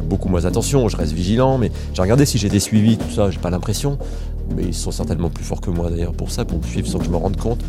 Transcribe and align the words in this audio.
beaucoup 0.00 0.28
moins 0.28 0.44
attention, 0.44 0.88
je 0.88 0.96
reste 0.96 1.12
vigilant, 1.12 1.58
mais 1.58 1.70
j'ai 1.94 2.02
regardé 2.02 2.26
si 2.26 2.38
j'étais 2.38 2.60
suivi, 2.60 2.96
tout 2.96 3.10
ça, 3.10 3.30
j'ai 3.30 3.38
pas 3.38 3.50
l'impression. 3.50 3.98
Mais 4.56 4.64
ils 4.64 4.74
sont 4.74 4.90
certainement 4.90 5.30
plus 5.30 5.44
forts 5.44 5.60
que 5.60 5.70
moi 5.70 5.90
d'ailleurs 5.90 6.14
pour 6.14 6.30
ça, 6.30 6.44
pour 6.44 6.58
me 6.58 6.64
suivre 6.64 6.88
sans 6.88 6.98
que 6.98 7.04
je 7.04 7.10
me 7.10 7.16
rende 7.16 7.36
compte. 7.36 7.62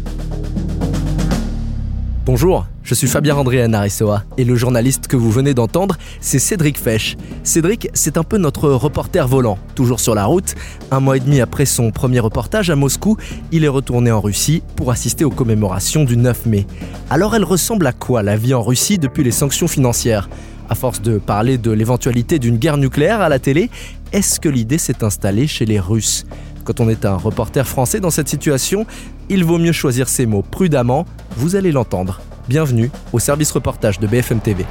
Bonjour, 2.26 2.68
je 2.84 2.94
suis 2.94 3.07
Fabien 3.07 3.36
André 3.36 3.68
Narissoa 3.68 4.23
et 4.38 4.44
le 4.44 4.55
journaliste 4.55 5.07
que 5.07 5.15
vous 5.15 5.31
venez 5.31 5.55
d'entendre, 5.55 5.96
c'est 6.21 6.38
Cédric 6.38 6.78
Fesch. 6.78 7.17
Cédric, 7.44 7.89
c'est 7.94 8.17
un 8.17 8.23
peu 8.23 8.37
notre 8.37 8.69
reporter 8.69 9.27
volant, 9.27 9.57
toujours 9.73 9.99
sur 9.99 10.13
la 10.13 10.25
route. 10.25 10.53
Un 10.91 10.99
mois 10.99 11.17
et 11.17 11.21
demi 11.21 11.41
après 11.41 11.65
son 11.65 11.89
premier 11.89 12.19
reportage 12.19 12.69
à 12.69 12.75
Moscou, 12.75 13.17
il 13.51 13.63
est 13.63 13.69
retourné 13.69 14.11
en 14.11 14.21
Russie 14.21 14.61
pour 14.75 14.91
assister 14.91 15.25
aux 15.25 15.31
commémorations 15.31 16.03
du 16.03 16.17
9 16.17 16.45
mai. 16.45 16.67
Alors 17.09 17.35
elle 17.35 17.43
ressemble 17.43 17.88
à 17.88 17.93
quoi 17.93 18.21
la 18.21 18.38
vie 18.38 18.53
en 18.53 18.61
Russie 18.61 18.99
depuis 18.99 19.23
les 19.23 19.31
sanctions 19.31 19.67
financières? 19.67 20.30
À 20.70 20.76
force 20.76 21.02
de 21.02 21.17
parler 21.17 21.58
de 21.58 21.72
l'éventualité 21.72 22.38
d'une 22.38 22.57
guerre 22.57 22.77
nucléaire 22.77 23.21
à 23.21 23.30
la 23.30 23.39
télé, 23.39 23.71
est-ce 24.13 24.39
que 24.39 24.48
l'idée 24.48 24.77
s'est 24.77 25.03
installée 25.03 25.48
chez 25.48 25.66
les 25.66 25.80
Russes? 25.80 26.27
Quand 26.63 26.80
on 26.80 26.89
est 26.89 27.05
un 27.05 27.16
reporter 27.16 27.67
français 27.67 27.99
dans 27.99 28.12
cette 28.12 28.30
situation, 28.30 28.85
il 29.29 29.43
vaut 29.43 29.57
mieux 29.57 29.71
choisir 29.71 30.07
ses 30.07 30.27
mots 30.27 30.43
prudemment, 30.43 31.05
vous 31.38 31.55
allez 31.55 31.71
l'entendre. 31.71 32.21
Bienvenue 32.48 32.91
au 33.13 33.20
service 33.20 33.52
reportage 33.52 33.99
de 33.99 34.05
BFM 34.05 34.41
TV. 34.41 34.63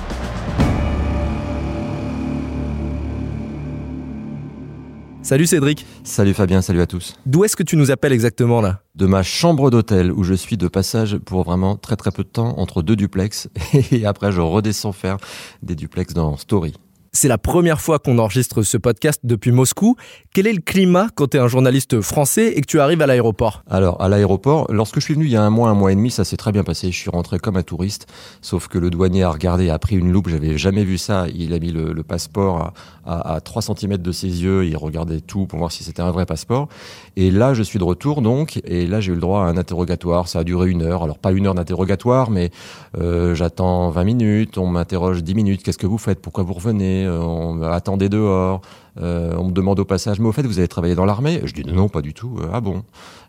Salut 5.29 5.47
Cédric. 5.47 5.85
Salut 6.05 6.33
Fabien, 6.33 6.63
salut 6.63 6.81
à 6.81 6.87
tous. 6.87 7.15
D'où 7.27 7.45
est-ce 7.45 7.55
que 7.55 7.63
tu 7.63 7.77
nous 7.77 7.91
appelles 7.91 8.15
exactement 8.15 8.63
là? 8.63 8.81
De 8.95 9.05
ma 9.05 9.23
chambre 9.23 9.71
d'hôtel 9.71 10.11
où 10.11 10.25
je 10.25 10.33
suis 10.33 10.57
de 10.57 10.69
passage 10.69 11.19
pour 11.19 11.43
vraiment 11.43 11.77
très 11.77 11.97
très 11.97 12.11
peu 12.11 12.25
de 12.25 12.31
temps 12.31 12.59
entre 12.59 12.81
deux 12.81 12.97
duplex 12.97 13.51
et 13.93 14.07
après 14.07 14.33
je 14.33 14.41
redescends 14.41 14.93
faire 14.93 15.19
des 15.63 15.75
duplex 15.75 16.15
dans 16.15 16.39
Story. 16.39 16.73
C'est 17.13 17.29
la 17.29 17.39
première 17.39 17.81
fois 17.81 17.99
qu'on 17.99 18.19
enregistre 18.19 18.63
ce 18.63 18.77
podcast 18.77 19.21
depuis 19.25 19.51
Moscou. 19.51 19.97
Quel 20.35 20.47
est 20.47 20.53
le 20.53 20.61
climat 20.61 21.09
quand 21.15 21.29
tu 21.29 21.37
es 21.39 21.41
un 21.41 21.49
journaliste 21.49 22.03
français 22.03 22.53
et 22.55 22.61
que 22.61 22.67
tu 22.67 22.81
arrives 22.81 23.01
à 23.01 23.07
l'aéroport 23.07 23.63
Alors, 23.67 24.01
à 24.03 24.09
l'aéroport, 24.11 24.67
lorsque 24.71 24.97
je 24.97 25.05
suis 25.05 25.15
venu 25.15 25.25
il 25.25 25.31
y 25.31 25.37
a 25.37 25.43
un 25.43 25.49
mois, 25.49 25.71
un 25.71 25.75
mois 25.75 25.91
et 25.91 25.95
demi, 25.95 26.11
ça 26.11 26.25
s'est 26.25 26.37
très 26.37 26.53
bien 26.53 26.65
passé. 26.65 26.91
Je 26.93 26.97
suis 26.97 27.11
rentré 27.11 27.39
comme 27.39 27.57
un 27.57 27.63
touriste, 27.63 28.07
sauf 28.43 28.69
que 28.69 28.79
le 28.79 28.91
douanier 28.91 29.23
a 29.23 29.31
regardé, 29.31 29.71
a 29.71 29.79
pris 29.79 29.97
une 29.97 30.13
loupe, 30.13 30.29
j'avais 30.29 30.59
jamais 30.59 30.85
vu 30.85 30.99
ça. 30.99 31.27
Il 31.35 31.55
a 31.55 31.59
mis 31.59 31.73
le, 31.73 32.03
passeport 32.03 32.73
à, 33.07 33.37
à, 33.37 33.41
3 33.41 33.63
cm 33.63 33.97
de 33.97 34.13
ses 34.13 34.43
yeux, 34.43 34.67
il 34.67 34.77
regardait 34.77 35.21
tout 35.21 35.47
pour 35.47 35.59
voir 35.59 35.73
si 35.73 35.85
c'était 35.85 36.03
un 36.03 36.11
vrai 36.11 36.27
passeport. 36.27 36.69
Et 37.17 37.31
là, 37.31 37.55
je 37.55 37.63
suis 37.63 37.79
de 37.79 37.85
retour 37.85 38.21
donc, 38.21 38.61
et 38.65 38.87
là, 38.87 39.01
j'ai 39.01 39.13
eu 39.13 39.15
le 39.15 39.21
droit 39.21 39.43
à 39.43 39.45
un 39.47 39.57
interrogatoire. 39.57 40.29
Ça 40.29 40.41
a 40.41 40.45
duré 40.45 40.69
une 40.71 40.83
heure. 40.83 41.05
Alors, 41.05 41.19
pas 41.19 41.33
une 41.33 41.47
heure 41.47 41.55
d'interrogatoire, 41.55 42.31
mais 42.31 42.51
euh, 42.99 43.35
j'attends 43.35 43.91
20 43.91 44.05
minutes, 44.05 44.59
on 44.59 44.67
m'interroge 44.67 45.23
10 45.23 45.35
minutes. 45.35 45.63
Qu'est-ce 45.63 45.79
que 45.79 45.87
vous 45.87 45.99
faites? 45.99 46.21
Pourquoi 46.21 46.45
vous 46.45 46.55
revenez? 46.55 46.98
On 47.07 47.63
attendait 47.63 48.09
dehors, 48.09 48.61
euh, 49.01 49.35
on 49.37 49.45
me 49.45 49.53
demande 49.53 49.79
au 49.79 49.85
passage, 49.85 50.19
mais 50.21 50.29
au 50.29 50.33
fait, 50.33 50.43
vous 50.43 50.59
avez 50.59 50.69
travaillé 50.69 50.95
dans 50.95 51.05
l'armée? 51.05 51.41
Je 51.45 51.53
dis 51.53 51.65
non, 51.65 51.89
pas 51.89 52.03
du 52.03 52.15
tout. 52.15 52.39
Euh, 52.41 52.49
ah 52.53 52.61
bon? 52.61 52.83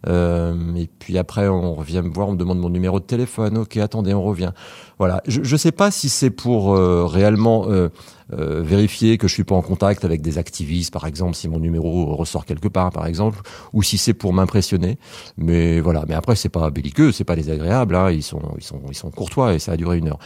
Et 0.07 0.87
puis 0.99 1.17
après, 1.17 1.49
on 1.49 1.75
revient 1.75 2.01
me 2.03 2.13
voir, 2.13 2.29
on 2.29 2.31
me 2.31 2.37
demande 2.37 2.59
mon 2.59 2.69
numéro 2.69 2.99
de 2.99 3.05
téléphone. 3.05 3.57
Ok, 3.57 3.77
attendez, 3.77 4.13
on 4.13 4.23
revient. 4.23 4.51
Voilà. 4.97 5.21
Je 5.27 5.41
ne 5.41 5.57
sais 5.57 5.73
pas 5.73 5.91
si 5.91 6.07
c'est 6.07 6.29
pour 6.29 6.73
réellement 6.77 7.67
vérifier 8.31 9.17
que 9.17 9.27
je 9.27 9.33
suis 9.33 9.43
pas 9.43 9.55
en 9.55 9.61
contact 9.61 10.05
avec 10.05 10.21
des 10.21 10.37
activistes, 10.37 10.93
par 10.93 11.05
exemple, 11.05 11.35
si 11.35 11.49
mon 11.49 11.59
numéro 11.59 12.15
ressort 12.15 12.45
quelque 12.45 12.69
part, 12.69 12.91
par 12.91 13.07
exemple, 13.07 13.41
ou 13.73 13.83
si 13.83 13.97
c'est 13.97 14.13
pour 14.13 14.31
m'impressionner. 14.31 14.97
Mais 15.37 15.81
voilà. 15.81 16.05
Mais 16.07 16.15
après, 16.15 16.37
c'est 16.37 16.47
pas 16.47 16.69
belliqueux, 16.69 17.11
c'est 17.11 17.25
pas 17.25 17.35
désagréable. 17.35 17.93
Hein. 17.95 18.11
Ils 18.11 18.23
sont, 18.23 18.41
ils 18.57 18.63
sont, 18.63 18.81
ils 18.87 18.95
sont 18.95 19.11
courtois 19.11 19.53
et 19.53 19.59
ça 19.59 19.73
a 19.73 19.77
duré 19.77 19.97
une 19.97 20.07
heure. 20.07 20.19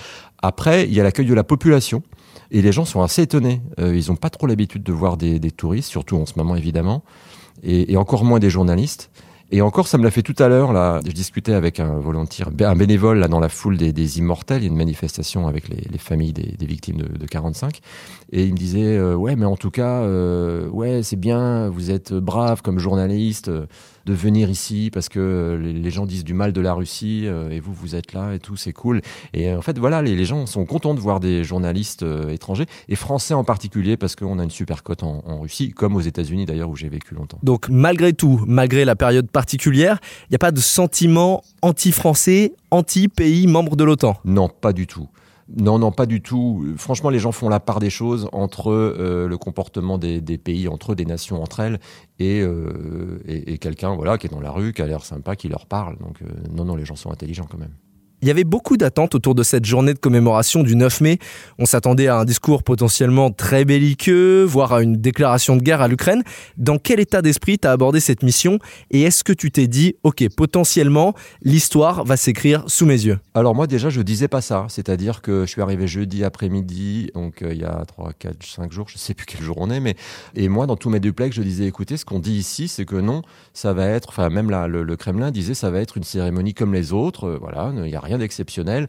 Après, 0.44 0.86
il 0.86 0.94
y 0.94 1.00
a 1.00 1.04
l'accueil 1.04 1.26
de 1.26 1.34
la 1.34 1.44
population. 1.44 2.04
Et 2.52 2.62
les 2.62 2.72
gens 2.72 2.86
sont 2.86 3.02
assez 3.02 3.24
étonnés. 3.24 3.62
Euh, 3.80 3.98
ils 3.98 4.10
n'ont 4.10 4.16
pas 4.16 4.30
trop 4.30 4.46
l'habitude 4.46 4.84
de 4.84 4.94
voir 4.94 5.18
des, 5.18 5.33
touristes, 5.40 5.90
surtout 5.90 6.18
en 6.18 6.26
ce 6.26 6.34
moment 6.38 6.56
évidemment, 6.56 7.04
et, 7.64 7.96
encore 7.98 8.26
moins 8.26 8.40
des 8.40 8.50
journalistes. 8.50 9.10
Et 9.52 9.62
encore, 9.62 9.88
ça 9.88 10.00
me 10.00 10.04
l'a 10.04 10.10
fait 10.10 10.24
tout 10.24 10.36
à 10.40 10.48
l'heure. 10.48 10.74
Là, 10.74 11.00
je 11.06 11.12
discutais 11.12 11.54
avec 11.54 11.80
un 11.80 12.00
volontaire, 12.00 12.50
un 12.60 12.76
bénévole 12.76 13.20
là 13.20 13.28
dans 13.28 13.40
la 13.40 13.50
foule 13.50 13.78
des, 13.78 14.18
immortels. 14.18 14.62
Il 14.62 14.64
y 14.64 14.68
a 14.68 14.72
une 14.72 14.78
manifestation 14.78 15.48
avec 15.48 15.70
les, 15.70 16.00
familles 16.00 16.34
des, 16.34 16.66
victimes 16.66 16.98
de, 16.98 17.26
45, 17.28 17.80
et 18.32 18.46
il 18.46 18.54
me 18.54 18.58
disait 18.58 18.98
euh, 18.98 19.14
ouais, 19.14 19.36
mais 19.36 19.46
en 19.46 19.56
tout 19.56 19.70
cas, 19.70 20.02
euh, 20.02 20.68
ouais, 20.70 21.04
c'est 21.04 21.20
bien. 21.20 21.70
Vous 21.70 21.92
êtes 21.92 22.14
brave 22.14 22.64
comme 22.64 22.80
journaliste 22.80 23.52
de 24.06 24.14
venir 24.14 24.50
ici 24.50 24.90
parce 24.94 25.10
que 25.10 25.20
euh, 25.20 25.58
les, 25.58 25.92
gens 25.92 26.06
disent 26.06 26.24
du 26.24 26.34
mal 26.34 26.52
de 26.52 26.62
la 26.62 26.74
Russie 26.74 27.24
euh, 27.26 27.50
et 27.50 27.60
vous, 27.60 27.74
vous 27.74 27.96
êtes 27.96 28.14
là 28.14 28.34
et 28.34 28.40
tout, 28.40 28.56
c'est 28.56 28.74
cool. 28.74 29.02
Et 29.34 29.50
euh, 29.50 29.58
en 29.58 29.62
fait, 29.62 29.78
voilà, 29.78 30.02
les, 30.02 30.26
gens 30.26 30.46
sont 30.46 30.66
contents 30.66 30.94
de 30.94 31.00
voir 31.00 31.20
des 31.20 31.44
journalistes 31.44 32.06
étrangers 32.30 32.66
et 32.88 32.96
français 32.96 33.34
en 33.34 33.44
particulier 33.44 33.98
parce 33.98 34.16
qu'on 34.16 34.40
a 34.40 34.44
une 34.44 34.50
super 34.50 34.84
cote 34.84 35.04
en, 35.04 35.22
Russie, 35.42 35.72
comme 35.72 35.96
aux 35.96 36.02
États-Unis 36.02 36.46
d'ailleurs 36.46 36.70
où 36.70 36.76
j'ai 36.76 36.90
vécu 36.90 37.16
longtemps. 37.16 37.40
Donc, 37.44 37.68
malgré 37.70 38.14
tout, 38.14 38.44
malgré 38.48 38.86
la 38.86 38.96
période 38.96 39.30
particulière, 39.30 40.00
il 40.24 40.32
n'y 40.32 40.36
a 40.36 40.40
pas 40.40 40.52
de 40.52 40.60
sentiment 40.60 41.44
anti-français, 41.62 42.54
anti-pays 42.72 43.48
membre 43.48 43.76
de 43.76 43.84
l'OTAN? 43.84 44.18
Non, 44.26 44.50
pas 44.50 44.74
du 44.74 44.88
tout. 44.88 45.10
Non, 45.50 45.78
non, 45.78 45.92
pas 45.92 46.06
du 46.06 46.22
tout. 46.22 46.66
Franchement, 46.78 47.10
les 47.10 47.20
gens 47.20 47.32
font 47.32 47.50
la 47.50 47.60
part 47.60 47.80
des 47.80 47.90
choses 47.90 48.30
entre 48.32 48.72
euh, 48.72 49.28
le 49.28 49.38
comportement 49.38 49.98
des, 49.98 50.22
pays, 50.38 50.68
entre 50.68 50.96
des 50.96 51.06
nations 51.06 51.42
entre 51.42 51.60
elles, 51.60 51.80
et, 52.20 52.42
euh, 52.42 53.22
et, 53.26 53.58
quelqu'un 53.58 53.94
voilà, 53.96 54.18
qui 54.18 54.28
est 54.28 54.30
dans 54.30 54.40
la 54.40 54.52
rue, 54.52 54.74
qui 54.74 54.82
a 54.82 54.88
l'air 54.88 55.04
sympa, 55.04 55.36
qui 55.36 55.50
leur 55.50 55.66
parle. 55.66 55.98
Donc, 55.98 56.22
euh, 56.22 56.28
non, 56.52 56.66
non, 56.66 56.76
les 56.76 56.86
gens 56.86 56.96
sont 56.96 57.12
intelligents 57.12 57.48
quand 57.50 57.58
même. 57.58 57.76
Il 58.24 58.28
y 58.28 58.32
avait 58.32 58.46
beaucoup 58.46 58.78
d'attentes 58.78 59.16
autour 59.16 59.36
de 59.36 59.44
cette 59.44 59.66
journée 59.66 59.94
de 59.94 60.00
commémoration 60.00 60.64
du 60.64 60.78
9 60.78 61.02
mai. 61.02 61.20
On 61.60 61.66
s'attendait 61.66 62.08
à 62.08 62.16
un 62.16 62.24
discours 62.24 62.64
potentiellement 62.64 63.32
très 63.32 63.66
belliqueux, 63.66 64.46
voire 64.46 64.72
à 64.72 64.82
une 64.82 64.96
déclaration 64.96 65.58
de 65.58 65.62
guerre 65.62 65.82
à 65.82 65.90
l'Ukraine. 65.90 66.24
Dans 66.56 66.78
quel 66.78 67.02
état 67.02 67.22
d'esprit 67.22 67.60
tu 67.60 67.68
as 67.68 67.74
abordé 67.74 68.00
cette 68.00 68.24
mission? 68.24 68.60
Et 68.92 69.02
est-ce 69.02 69.26
que 69.26 69.34
tu 69.34 69.52
t'es 69.52 69.68
dit, 69.68 69.98
OK, 70.04 70.24
potentiellement, 70.38 71.14
l'histoire 71.42 72.06
va 72.06 72.16
s'écrire 72.16 72.64
sous 72.68 72.86
mes 72.86 72.94
yeux? 72.94 73.20
Alors 73.34 73.56
moi 73.56 73.68
déjà, 73.68 73.90
je 73.90 74.02
disais 74.02 74.30
pas 74.30 74.40
ça. 74.40 74.68
C'est-à-dire 74.70 75.22
que 75.22 75.42
je 75.42 75.52
suis 75.52 75.62
arrivé 75.62 75.86
jeudi 75.86 76.24
après-midi, 76.24 77.12
donc 77.14 77.42
euh, 77.42 77.52
il 77.52 77.60
y 77.60 77.66
a 77.66 77.84
3, 77.86 78.14
4, 78.18 78.42
5 78.42 78.72
jours, 78.72 78.88
je 78.88 78.98
sais 78.98 79.14
plus 79.14 79.26
quel 79.26 79.42
jour 79.42 79.58
on 79.60 79.70
est, 79.70 79.82
mais... 79.82 79.98
Et 80.34 80.48
moi, 80.48 80.66
dans 80.66 80.78
tous 80.78 80.90
mes 80.90 81.02
duplex, 81.02 81.36
je 81.36 81.42
disais, 81.42 81.66
écoutez, 81.66 81.98
ce 81.98 82.06
qu'on 82.06 82.20
dit 82.20 82.36
ici, 82.36 82.70
c'est 82.70 82.86
que 82.86 82.96
non, 82.96 83.22
ça 83.54 83.74
va 83.74 83.86
être... 83.88 84.08
Enfin, 84.08 84.30
même 84.30 84.50
le, 84.50 84.96
Kremlin 84.96 85.30
disait, 85.30 85.56
ça 85.56 85.72
va 85.72 85.82
être 85.82 85.98
une 85.98 86.04
cérémonie 86.04 86.54
comme 86.54 86.74
les 86.74 86.94
autres. 86.94 87.26
Euh, 87.26 87.38
voilà, 87.38 87.74
il 87.76 87.82
n'y 87.82 87.96
a 87.96 88.00
rien 88.00 88.13
d'exceptionnel. 88.18 88.88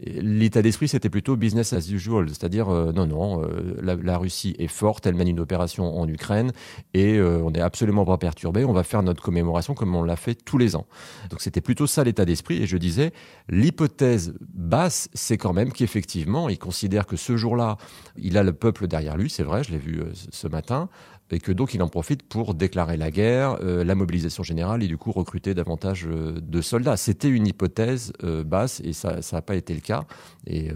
L'état 0.00 0.60
d'esprit, 0.60 0.88
c'était 0.88 1.08
plutôt 1.08 1.36
business 1.36 1.72
as 1.72 1.90
usual, 1.90 2.28
c'est-à-dire 2.28 2.68
euh, 2.68 2.92
non, 2.92 3.06
non, 3.06 3.42
euh, 3.42 3.76
la, 3.82 4.18
Russie 4.18 4.54
est 4.58 4.66
forte, 4.66 5.06
elle 5.06 5.14
mène 5.14 5.28
une 5.28 5.40
opération 5.40 5.98
en 5.98 6.06
Ukraine 6.06 6.52
et 6.92 7.14
euh, 7.14 7.40
on 7.42 7.50
n'est 7.50 7.62
absolument 7.62 8.04
pas 8.04 8.18
perturbé. 8.18 8.64
On 8.64 8.74
va 8.74 8.82
faire 8.82 9.02
notre 9.02 9.22
commémoration 9.22 9.74
comme 9.74 9.94
on 9.94 10.02
l'a 10.02 10.16
fait 10.16 10.34
tous 10.34 10.58
les 10.58 10.76
ans. 10.76 10.86
Donc 11.30 11.40
c'était 11.40 11.62
plutôt 11.62 11.86
ça 11.86 12.04
l'état 12.04 12.26
d'esprit. 12.26 12.62
Et 12.62 12.66
je 12.66 12.76
disais, 12.76 13.12
l'hypothèse 13.48 14.34
basse, 14.40 15.08
c'est 15.14 15.38
quand 15.38 15.54
même 15.54 15.72
qu'effectivement, 15.72 16.50
il 16.50 16.58
considère 16.58 17.06
que 17.06 17.16
ce 17.16 17.36
jour-là, 17.36 17.78
il 18.18 18.36
a 18.36 18.42
le 18.42 18.52
peuple 18.52 18.88
derrière 18.88 19.16
lui. 19.16 19.30
C'est 19.30 19.44
vrai, 19.44 19.64
je 19.64 19.70
l'ai 19.70 19.78
vu 19.78 20.02
ce 20.12 20.46
matin 20.46 20.90
et 21.30 21.40
que 21.40 21.52
donc 21.52 21.74
il 21.74 21.82
en 21.82 21.88
profite 21.88 22.22
pour 22.22 22.54
déclarer 22.54 22.96
la 22.96 23.10
guerre, 23.10 23.58
euh, 23.62 23.84
la 23.84 23.94
mobilisation 23.94 24.42
générale 24.42 24.82
et 24.82 24.88
du 24.88 24.96
coup 24.96 25.12
recruter 25.12 25.54
davantage 25.54 26.06
euh, 26.06 26.40
de 26.40 26.60
soldats. 26.60 26.96
C'était 26.96 27.28
une 27.28 27.46
hypothèse 27.46 28.12
euh, 28.22 28.44
basse 28.44 28.80
et 28.84 28.92
ça 28.92 29.18
n'a 29.32 29.42
pas 29.42 29.56
été 29.56 29.74
le 29.74 29.80
cas. 29.80 30.04
Et, 30.46 30.70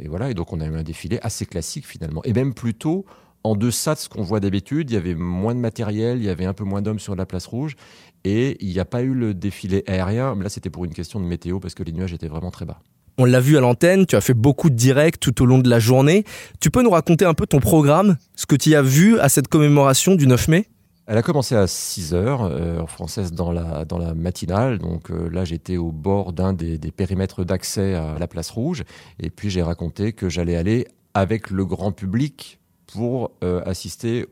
et, 0.00 0.08
voilà, 0.08 0.30
et 0.30 0.34
donc 0.34 0.52
on 0.52 0.60
a 0.60 0.66
eu 0.66 0.76
un 0.76 0.82
défilé 0.82 1.18
assez 1.22 1.46
classique 1.46 1.86
finalement, 1.86 2.22
et 2.24 2.32
même 2.32 2.54
plutôt 2.54 3.04
en 3.42 3.54
deçà 3.56 3.94
de 3.94 3.98
ce 3.98 4.08
qu'on 4.08 4.22
voit 4.22 4.40
d'habitude. 4.40 4.90
Il 4.90 4.94
y 4.94 4.96
avait 4.96 5.14
moins 5.14 5.54
de 5.54 5.60
matériel, 5.60 6.18
il 6.18 6.24
y 6.24 6.28
avait 6.28 6.46
un 6.46 6.52
peu 6.52 6.64
moins 6.64 6.82
d'hommes 6.82 6.98
sur 6.98 7.16
la 7.16 7.26
place 7.26 7.46
rouge 7.46 7.76
et 8.24 8.56
il 8.60 8.72
n'y 8.72 8.80
a 8.80 8.84
pas 8.84 9.02
eu 9.02 9.14
le 9.14 9.34
défilé 9.34 9.84
aérien. 9.86 10.34
Mais 10.34 10.44
là, 10.44 10.48
c'était 10.48 10.70
pour 10.70 10.84
une 10.84 10.94
question 10.94 11.20
de 11.20 11.26
météo 11.26 11.60
parce 11.60 11.74
que 11.74 11.82
les 11.82 11.92
nuages 11.92 12.12
étaient 12.12 12.28
vraiment 12.28 12.50
très 12.50 12.64
bas. 12.64 12.80
On 13.18 13.24
l'a 13.24 13.40
vu 13.40 13.56
à 13.56 13.60
l'antenne, 13.60 14.04
tu 14.04 14.14
as 14.14 14.20
fait 14.20 14.34
beaucoup 14.34 14.68
de 14.68 14.74
directs 14.74 15.18
tout 15.18 15.42
au 15.42 15.46
long 15.46 15.58
de 15.58 15.70
la 15.70 15.78
journée. 15.78 16.24
Tu 16.60 16.70
peux 16.70 16.82
nous 16.82 16.90
raconter 16.90 17.24
un 17.24 17.32
peu 17.32 17.46
ton 17.46 17.60
programme, 17.60 18.16
ce 18.34 18.44
que 18.44 18.56
tu 18.56 18.74
as 18.74 18.82
vu 18.82 19.18
à 19.18 19.30
cette 19.30 19.48
commémoration 19.48 20.16
du 20.16 20.26
9 20.26 20.48
mai? 20.48 20.68
Elle 21.06 21.16
a 21.16 21.22
commencé 21.22 21.54
à 21.54 21.66
6 21.66 22.14
heures, 22.14 22.42
euh, 22.42 22.80
en 22.80 22.86
française 22.86 23.32
dans 23.32 23.52
la, 23.52 23.84
dans 23.84 23.96
la 23.96 24.12
matinale. 24.12 24.78
Donc 24.78 25.10
euh, 25.10 25.30
là, 25.30 25.44
j'étais 25.44 25.76
au 25.76 25.92
bord 25.92 26.32
d'un 26.32 26.52
des, 26.52 26.78
périmètres 26.90 27.44
d'accès 27.44 27.94
à 27.94 28.18
la 28.18 28.26
place 28.26 28.50
rouge. 28.50 28.82
Et 29.18 29.30
puis 29.30 29.48
j'ai 29.48 29.62
raconté 29.62 30.12
que 30.12 30.28
j'allais 30.28 30.56
aller 30.56 30.86
avec 31.14 31.50
le 31.50 31.64
grand 31.64 31.92
public 31.92 32.58
pour 32.86 33.30
euh, 33.42 33.62
assister 33.64 34.26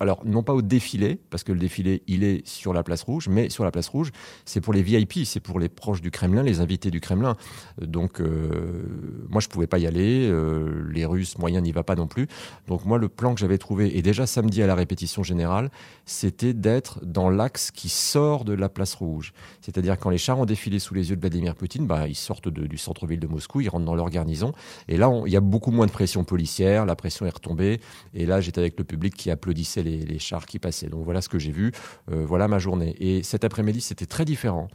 alors 0.00 0.24
non 0.24 0.42
pas 0.42 0.54
au 0.54 0.62
défilé, 0.62 1.18
parce 1.30 1.42
que 1.42 1.52
le 1.52 1.58
défilé, 1.58 2.02
il 2.06 2.22
est 2.22 2.46
sur 2.46 2.72
la 2.72 2.82
place 2.82 3.02
rouge, 3.02 3.28
mais 3.28 3.50
sur 3.50 3.64
la 3.64 3.70
place 3.70 3.88
rouge, 3.88 4.12
c'est 4.44 4.60
pour 4.60 4.72
les 4.72 4.82
VIP, 4.82 5.24
c'est 5.24 5.40
pour 5.40 5.58
les 5.58 5.68
proches 5.68 6.00
du 6.00 6.10
Kremlin, 6.10 6.42
les 6.42 6.60
invités 6.60 6.90
du 6.90 7.00
Kremlin. 7.00 7.36
Donc 7.80 8.20
euh, 8.20 8.84
moi, 9.28 9.40
je 9.40 9.48
pouvais 9.48 9.66
pas 9.66 9.78
y 9.78 9.86
aller, 9.86 10.28
euh, 10.30 10.88
les 10.92 11.04
Russes, 11.04 11.36
moyens 11.38 11.64
n'y 11.64 11.72
va 11.72 11.82
pas 11.82 11.96
non 11.96 12.06
plus. 12.06 12.28
Donc 12.68 12.84
moi, 12.84 12.98
le 12.98 13.08
plan 13.08 13.34
que 13.34 13.40
j'avais 13.40 13.58
trouvé, 13.58 13.96
et 13.96 14.02
déjà 14.02 14.26
samedi 14.26 14.62
à 14.62 14.66
la 14.66 14.76
répétition 14.76 15.22
générale, 15.22 15.70
c'était 16.06 16.54
d'être 16.54 17.04
dans 17.04 17.28
l'axe 17.28 17.70
qui 17.72 17.88
sort 17.88 18.44
de 18.44 18.52
la 18.52 18.68
place 18.68 18.94
rouge. 18.94 19.32
C'est-à-dire 19.60 19.98
quand 19.98 20.10
les 20.10 20.18
chars 20.18 20.38
ont 20.38 20.46
défilé 20.46 20.78
sous 20.78 20.94
les 20.94 21.10
yeux 21.10 21.16
de 21.16 21.20
Vladimir 21.20 21.56
Poutine, 21.56 21.86
bah, 21.86 22.06
ils 22.06 22.14
sortent 22.14 22.48
du 22.48 22.78
centre-ville 22.78 23.20
de 23.20 23.26
Moscou, 23.26 23.60
ils 23.60 23.68
rentrent 23.68 23.86
dans 23.86 23.96
leur 23.96 24.10
garnison, 24.10 24.52
et 24.86 24.96
là, 24.96 25.10
il 25.26 25.32
y 25.32 25.36
a 25.36 25.40
beaucoup 25.40 25.72
moins 25.72 25.86
de 25.86 25.90
pression 25.90 26.22
policière, 26.22 26.86
la 26.86 26.94
pression 26.94 27.26
est 27.26 27.30
retombée, 27.30 27.80
et 28.14 28.26
là, 28.26 28.40
j'étais 28.40 28.60
avec 28.60 28.78
le 28.78 28.84
public 28.84 29.14
qui 29.14 29.30
applaudissait 29.30 29.82
les, 29.82 29.87
chars 30.18 30.46
qui 30.46 30.58
passaient. 30.58 30.88
Donc 30.88 31.04
voilà 31.04 31.20
ce 31.20 31.28
que 31.28 31.38
j'ai 31.38 31.52
vu, 31.52 31.72
euh, 32.10 32.24
voilà 32.26 32.48
ma 32.48 32.58
journée. 32.58 32.94
Et 33.00 33.22
cet 33.22 33.44
après-midi, 33.44 33.80
c'était 33.80 34.06
très 34.06 34.24
différent. 34.24 34.68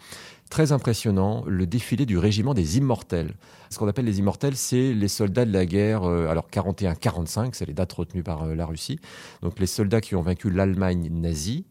Très 0.50 0.72
impressionnant, 0.72 1.44
le 1.48 1.66
défilé 1.66 2.06
du 2.06 2.18
régiment 2.18 2.54
des 2.54 2.78
immortels. 2.78 3.34
Ce 3.70 3.80
qu'on 3.80 3.88
appelle 3.88 4.06
les 4.06 4.20
immortels, 4.20 4.56
c'est 4.56 4.94
les 4.94 5.08
soldats 5.08 5.46
de 5.46 5.54
la 5.54 5.66
guerre, 5.66 6.04
euh, 6.04 6.28
alors 6.28 6.48
41-45, 6.52 7.52
c'est 7.54 7.66
les 7.66 7.74
dates 7.74 7.94
retenues 7.94 8.24
par 8.24 8.44
euh, 8.44 8.56
la 8.56 8.66
Russie. 8.66 9.00
Donc 9.42 9.60
les 9.60 9.66
soldats 9.66 10.02
qui 10.02 10.16
ont 10.16 10.22
vaincu 10.22 10.50
l'Allemagne 10.50 11.10
nazie 11.12 11.66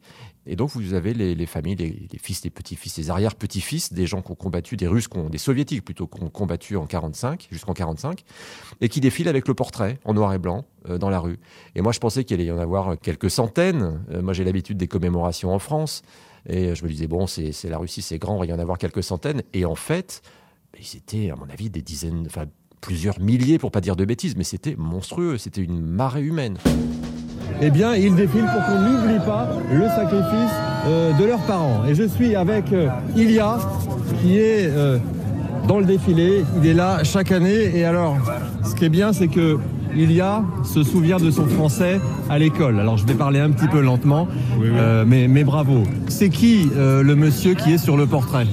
et 0.44 0.56
donc, 0.56 0.71
vous 0.71 0.94
avez 0.94 1.15
les, 1.15 1.47
familles, 1.47 1.77
les, 1.77 2.19
fils, 2.21 2.43
les 2.43 2.50
petits-fils, 2.50 2.97
les 2.97 3.11
arrière-petits-fils 3.11 3.93
des 3.93 4.06
gens 4.06 4.23
qui 4.23 4.33
ont 4.33 4.35
combattu, 4.35 4.77
des 4.77 4.89
Russes, 4.89 5.09
des 5.31 5.39
Soviétiques 5.39 5.85
plutôt, 5.85 6.09
qui 6.09 6.21
ont 6.21 6.31
combattu 6.31 6.77
en 6.77 6.87
45, 6.87 7.47
jusqu'en 7.53 7.75
45, 7.75 8.25
et 8.81 8.89
qui 8.89 9.00
défilent 9.00 9.29
avec 9.29 9.47
le 9.47 9.55
portrait 9.55 10.00
en 10.05 10.15
noir 10.15 10.33
et 10.35 10.39
blanc 10.39 10.65
euh, 10.89 10.99
dans 10.99 11.11
la 11.11 11.21
rue. 11.21 11.39
Et 11.77 11.81
moi, 11.81 11.93
je 11.93 12.00
pensais 12.00 12.25
qu'il 12.25 12.35
allait 12.35 12.49
y 12.49 12.50
en 12.50 12.59
avoir 12.59 12.99
quelques 12.99 13.31
centaines. 13.31 14.05
Euh, 14.11 14.21
moi, 14.21 14.33
j'ai 14.33 14.43
l'habitude 14.43 14.79
des 14.79 14.89
commémorations 14.89 15.55
en 15.55 15.61
France. 15.61 16.03
Et 16.49 16.75
je 16.75 16.83
me 16.83 16.89
disais, 16.89 17.06
bon, 17.06 17.29
c'est 17.29 17.53
la 17.69 17.79
Russie, 17.79 18.03
c'est 18.03 18.19
grand, 18.19 18.43
il 18.43 18.50
y 18.50 18.53
en 18.53 18.59
avoir 18.59 18.79
quelques 18.79 19.05
centaines. 19.05 19.44
Et 19.53 19.65
en 19.65 19.77
fait, 19.77 20.23
ils 20.77 20.97
étaient, 20.97 21.31
à 21.31 21.37
mon 21.37 21.49
avis, 21.49 21.71
des 21.71 21.83
dizaines, 21.83 22.25
enfin, 22.27 22.47
plusieurs 22.81 23.21
milliers, 23.21 23.59
pour 23.59 23.71
pas 23.71 23.81
dire 23.81 23.94
de 23.94 24.05
bêtises, 24.05 24.35
mais 24.35 24.43
c'était 24.43 24.75
monstrueux. 24.75 25.39
C'était 25.39 25.62
une 25.62 25.81
marée 25.81 26.23
humaine 26.23 26.59
eh 27.60 27.70
bien, 27.70 27.94
ils 27.94 28.14
défilent 28.14 28.46
pour 28.52 28.64
qu'on 28.66 28.81
n'oublie 28.81 29.19
pas 29.25 29.49
le 29.72 29.87
sacrifice 29.88 30.52
euh, 30.87 31.12
de 31.12 31.25
leurs 31.25 31.40
parents. 31.40 31.84
Et 31.88 31.94
je 31.94 32.04
suis 32.04 32.34
avec 32.34 32.72
euh, 32.72 32.88
Ilia, 33.16 33.58
qui 34.20 34.38
est 34.38 34.69
euh, 34.69 34.99
dans 35.69 35.78
le 35.78 35.84
défilé. 35.84 36.44
Il 36.60 36.69
est 36.69 36.75
là 36.75 37.04
chaque 37.04 37.32
année. 37.32 37.76
Et 37.76 37.84
alors, 37.84 38.16
ce 38.64 38.75
qui 38.75 38.87
est 38.87 38.88
bien, 38.88 39.12
c'est 39.12 39.28
que 39.28 39.58
Ilia 39.97 40.43
se 40.65 40.83
souvient 40.83 41.19
de 41.19 41.31
son 41.31 41.47
français 41.47 42.00
à 42.31 42.39
l'école. 42.39 42.81
Alors 42.81 42.97
je 42.97 43.06
vais 43.06 43.15
parler 43.15 43.41
un 43.41 43.50
petit 43.50 43.69
peu 43.69 43.81
lentement, 43.81 44.29
mais, 45.06 45.29
mais, 45.29 45.44
bravo. 45.44 45.83
C'est 46.09 46.29
qui 46.29 46.69
le 46.77 47.15
monsieur 47.15 47.55
qui 47.55 47.73
est 47.73 47.79
sur 47.79 47.97
le 47.97 48.06
portrait 48.06 48.47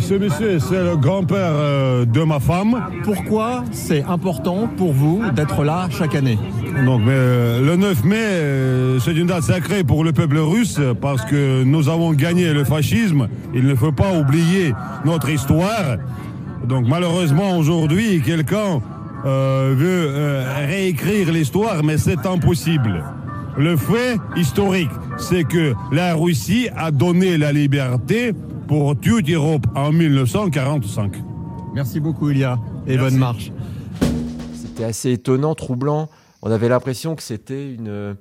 Ce 0.00 0.14
monsieur, 0.14 0.58
c'est 0.58 0.82
le 0.82 0.96
grand-père 0.96 2.06
de 2.06 2.22
ma 2.22 2.40
femme. 2.40 2.82
Pourquoi 3.04 3.64
c'est 3.72 4.04
important 4.04 4.68
pour 4.76 4.92
vous 4.92 5.22
d'être 5.34 5.64
là 5.64 5.88
chaque 5.90 6.14
année 6.14 6.38
donc, 6.84 7.02
euh, 7.08 7.64
le 7.64 7.76
9 7.76 8.04
mai, 8.04 8.16
euh, 8.18 8.98
c'est 9.00 9.14
une 9.14 9.26
date 9.26 9.44
sacrée 9.44 9.82
pour 9.82 10.04
le 10.04 10.12
peuple 10.12 10.36
russe 10.36 10.78
parce 11.00 11.24
que 11.24 11.64
nous 11.64 11.88
avons 11.88 12.12
gagné 12.12 12.52
le 12.52 12.64
fascisme. 12.64 13.28
Il 13.54 13.66
ne 13.66 13.74
faut 13.74 13.92
pas 13.92 14.12
oublier 14.12 14.74
notre 15.04 15.30
histoire. 15.30 15.96
Donc, 16.66 16.86
malheureusement, 16.86 17.56
aujourd'hui, 17.56 18.20
quelqu'un 18.20 18.80
euh, 19.26 19.74
veut 19.76 20.44
réécrire 20.66 21.32
l'histoire, 21.32 21.82
mais 21.82 21.98
c'est 21.98 22.24
impossible. 22.26 23.04
Le 23.58 23.76
fait 23.76 24.18
historique, 24.36 24.90
c'est 25.18 25.44
que 25.44 25.74
la 25.92 26.14
Russie 26.14 26.68
a 26.76 26.90
donné 26.90 27.36
la 27.38 27.52
liberté 27.52 28.32
pour 28.68 28.98
toute 28.98 29.28
l'Europe 29.28 29.66
en 29.74 29.92
1945. 29.92 31.12
Merci 31.74 32.00
beaucoup, 32.00 32.30
Ilia, 32.30 32.58
et 32.86 32.96
bonne 32.96 33.16
marche. 33.16 33.50
C'était 34.54 34.84
assez 34.84 35.12
étonnant, 35.12 35.54
troublant 35.54 36.08
on 36.46 36.50
avait 36.52 36.68
l'impression 36.68 37.16
que 37.16 37.24
c'était 37.24 37.74
une, 37.74 38.16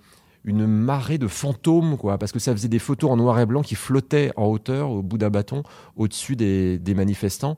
une 0.45 0.65
marée 0.65 1.19
de 1.19 1.27
fantômes, 1.27 1.95
quoi, 1.95 2.17
parce 2.17 2.31
que 2.31 2.39
ça 2.39 2.53
faisait 2.53 2.67
des 2.67 2.79
photos 2.79 3.11
en 3.11 3.17
noir 3.17 3.39
et 3.39 3.45
blanc 3.45 3.61
qui 3.61 3.75
flottaient 3.75 4.31
en 4.35 4.45
hauteur, 4.45 4.89
au 4.89 5.03
bout 5.03 5.19
d'un 5.19 5.29
bâton, 5.29 5.61
au-dessus 5.95 6.35
des, 6.35 6.93
manifestants. 6.95 7.57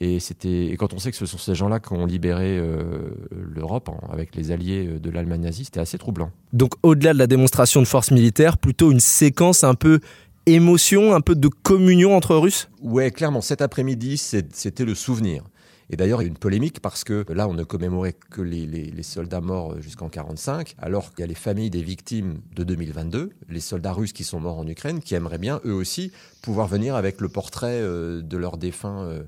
Et 0.00 0.20
c'était 0.20 0.76
quand 0.78 0.94
on 0.94 0.98
sait 0.98 1.10
que 1.10 1.16
ce 1.16 1.26
sont 1.26 1.38
ces 1.38 1.54
gens-là 1.54 1.80
qui 1.80 1.92
ont 1.92 2.06
libéré 2.06 2.56
euh, 2.56 3.10
l'Europe 3.32 3.88
hein, 3.88 3.98
avec 4.12 4.36
les 4.36 4.52
alliés 4.52 4.86
euh, 4.86 4.98
de 5.00 5.10
l'Allemagne 5.10 5.40
nazie, 5.40 5.64
c'était 5.64 5.80
assez 5.80 5.98
troublant. 5.98 6.30
Donc 6.52 6.74
au-delà 6.82 7.12
de 7.12 7.18
la 7.18 7.26
démonstration 7.26 7.80
de 7.80 7.86
force 7.86 8.12
militaire, 8.12 8.58
plutôt 8.58 8.92
une 8.92 9.00
séquence 9.00 9.64
un 9.64 9.74
peu 9.74 9.98
émotion, 10.46 11.14
un 11.14 11.20
peu 11.20 11.34
de 11.34 11.48
communion 11.48 12.16
entre 12.16 12.36
Russes? 12.36 12.68
Ouais, 12.80 13.10
clairement. 13.10 13.40
Cet 13.40 13.60
après-midi, 13.60 14.16
c'était 14.16 14.84
le 14.84 14.94
souvenir. 14.94 15.44
Et 15.90 15.96
d'ailleurs, 15.96 16.20
il 16.20 16.26
y 16.26 16.28
a 16.28 16.30
une 16.30 16.36
polémique 16.36 16.80
parce 16.80 17.02
que 17.02 17.24
là, 17.32 17.48
on 17.48 17.54
ne 17.54 17.64
commémorait 17.64 18.14
que 18.30 18.42
les, 18.42 19.02
soldats 19.02 19.40
morts 19.40 19.80
jusqu'en 19.80 20.08
45, 20.08 20.74
alors 20.78 21.10
qu'il 21.10 21.20
y 21.20 21.22
a 21.22 21.26
les 21.26 21.34
familles 21.34 21.70
des 21.70 21.82
victimes 21.82 22.40
de 22.54 22.62
2022, 22.62 23.30
les 23.48 23.60
soldats 23.60 23.92
russes 23.92 24.12
qui 24.12 24.24
sont 24.24 24.38
morts 24.38 24.58
en 24.58 24.66
Ukraine, 24.66 25.00
qui 25.00 25.14
aimeraient 25.14 25.38
bien, 25.38 25.60
eux 25.64 25.72
aussi, 25.72 26.12
pouvoir 26.42 26.66
venir 26.68 26.94
avec 26.94 27.20
le 27.20 27.28
portrait 27.28 27.80
euh, 27.80 28.20
de 28.20 28.36
leurs 28.36 28.58
défunts 28.58 29.04
euh, 29.04 29.22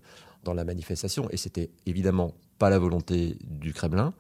dans 0.44 0.54
la 0.54 0.64
manifestation. 0.64 1.28
Et 1.30 1.36
c'était 1.36 1.70
évidemment 1.86 2.34
pas 2.58 2.70
la 2.70 2.78
volonté 2.78 3.36
du 3.44 3.72
Kremlin 3.72 4.14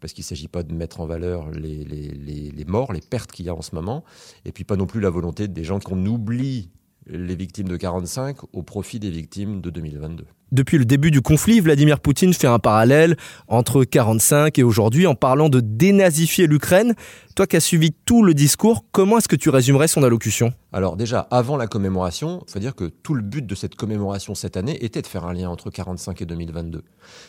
parce 0.00 0.12
qu'il 0.12 0.22
ne 0.22 0.26
s'agit 0.26 0.48
pas 0.48 0.62
de 0.62 0.74
mettre 0.74 1.00
en 1.00 1.06
valeur 1.06 1.50
les, 1.50 2.64
morts, 2.66 2.92
les 2.92 3.00
pertes 3.00 3.32
qu'il 3.32 3.46
y 3.46 3.48
a 3.48 3.54
en 3.54 3.62
ce 3.62 3.74
moment, 3.74 4.04
et 4.44 4.52
puis 4.52 4.64
pas 4.64 4.76
non 4.76 4.86
plus 4.86 5.00
la 5.00 5.10
volonté 5.10 5.48
des 5.48 5.64
gens 5.64 5.80
qu'on 5.80 6.04
oublie 6.06 6.70
les 7.06 7.36
victimes 7.36 7.68
de 7.68 7.76
45 7.76 8.36
au 8.52 8.62
profit 8.62 8.98
des 8.98 9.10
victimes 9.10 9.60
de 9.60 9.70
2022. 9.70 10.26
Depuis 10.52 10.78
le 10.78 10.84
début 10.84 11.10
du 11.10 11.22
conflit, 11.22 11.58
Vladimir 11.58 11.98
Poutine 11.98 12.32
fait 12.32 12.46
un 12.46 12.60
parallèle 12.60 13.16
entre 13.48 13.82
45 13.82 14.56
et 14.60 14.62
aujourd'hui 14.62 15.08
en 15.08 15.16
parlant 15.16 15.48
de 15.48 15.58
dénazifier 15.58 16.46
l'Ukraine. 16.46 16.94
Toi 17.34 17.48
qui 17.48 17.56
as 17.56 17.60
suivi 17.60 17.90
tout 18.04 18.22
le 18.22 18.32
discours, 18.32 18.84
comment 18.92 19.18
est-ce 19.18 19.26
que 19.26 19.34
tu 19.34 19.50
résumerais 19.50 19.88
son 19.88 20.04
allocution? 20.04 20.52
Alors 20.72 20.96
déjà, 20.96 21.26
avant 21.32 21.56
la 21.56 21.66
commémoration, 21.66 22.44
il 22.46 22.52
faut 22.52 22.58
dire 22.60 22.76
que 22.76 22.84
tout 22.84 23.14
le 23.14 23.22
but 23.22 23.44
de 23.44 23.56
cette 23.56 23.74
commémoration 23.74 24.36
cette 24.36 24.56
année 24.56 24.84
était 24.84 25.02
de 25.02 25.08
faire 25.08 25.24
un 25.24 25.32
lien 25.32 25.50
entre 25.50 25.68
45 25.68 26.22
et 26.22 26.26
2022. 26.26 26.84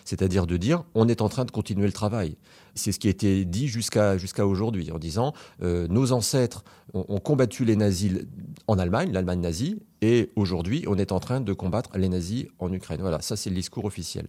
C'est-à-dire 0.05 0.45
de 0.45 0.55
dire, 0.55 0.83
on 0.93 1.07
est 1.07 1.21
en 1.21 1.27
train 1.27 1.43
de 1.43 1.51
continuer 1.51 1.87
le 1.87 1.93
travail. 1.93 2.37
C'est 2.75 2.91
ce 2.91 2.99
qui 2.99 3.07
a 3.07 3.09
été 3.09 3.45
dit 3.45 3.67
jusqu'à 3.67 4.45
aujourd'hui, 4.45 4.91
en 4.91 4.99
disant, 4.99 5.33
euh, 5.63 5.87
nos 5.89 6.11
ancêtres 6.11 6.63
ont 6.93 7.19
combattu 7.19 7.65
les 7.65 7.75
nazis 7.75 8.13
en 8.67 8.77
Allemagne, 8.77 9.11
l'Allemagne 9.11 9.41
nazie, 9.41 9.77
et 10.01 10.31
aujourd'hui, 10.35 10.83
on 10.87 10.97
est 10.97 11.11
en 11.11 11.19
train 11.19 11.41
de 11.41 11.53
combattre 11.53 11.97
les 11.97 12.09
nazis 12.09 12.45
en 12.59 12.71
Ukraine. 12.71 13.01
Voilà, 13.01 13.21
ça 13.21 13.35
c'est 13.35 13.49
le 13.49 13.55
discours 13.55 13.85
officiel. 13.85 14.27